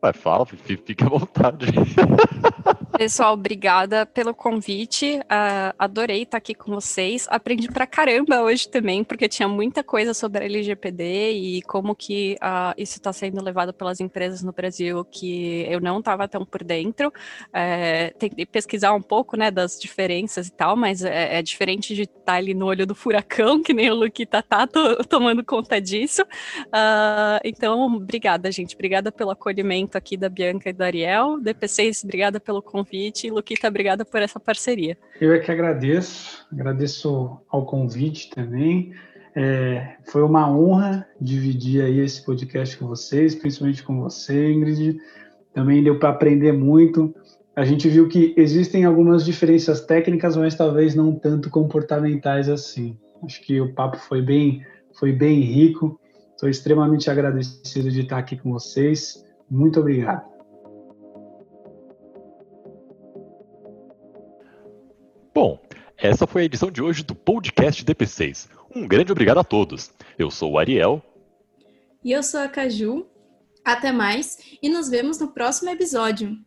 [0.00, 1.66] Vai, fala, fique à vontade.
[2.96, 5.18] Pessoal, obrigada pelo convite.
[5.24, 7.26] Uh, adorei estar aqui com vocês.
[7.28, 12.38] Aprendi pra caramba hoje também, porque tinha muita coisa sobre a LGPD e como que
[12.42, 16.64] uh, isso está sendo levado pelas empresas no Brasil que eu não estava tão por
[16.64, 17.12] dentro.
[17.52, 22.02] É, tentei pesquisar um pouco, né, das diferenças e tal, mas é, é diferente de
[22.02, 26.22] estar ali no olho do furacão, que nem o Luquita tá to tomando conta disso.
[26.22, 28.74] Uh, então, obrigada, gente.
[28.74, 31.38] Obrigada pelo acolhimento aqui da Bianca e do Ariel.
[31.38, 33.30] DP6, obrigada pelo convite convite.
[33.30, 34.96] Luquita, obrigada por essa parceria.
[35.20, 38.92] Eu é que agradeço, agradeço ao convite também.
[39.34, 44.98] É, foi uma honra dividir aí esse podcast com vocês, principalmente com você, Ingrid.
[45.52, 47.14] Também deu para aprender muito.
[47.54, 52.96] A gente viu que existem algumas diferenças técnicas, mas talvez não tanto comportamentais assim.
[53.22, 54.62] Acho que o papo foi bem,
[54.94, 55.98] foi bem rico.
[56.32, 59.24] Estou extremamente agradecido de estar aqui com vocês.
[59.50, 60.35] Muito obrigado.
[65.98, 68.48] Essa foi a edição de hoje do podcast DP6.
[68.74, 69.90] Um grande obrigado a todos.
[70.18, 71.02] Eu sou o Ariel.
[72.04, 73.06] E eu sou a Caju.
[73.64, 76.38] Até mais e nos vemos no próximo episódio.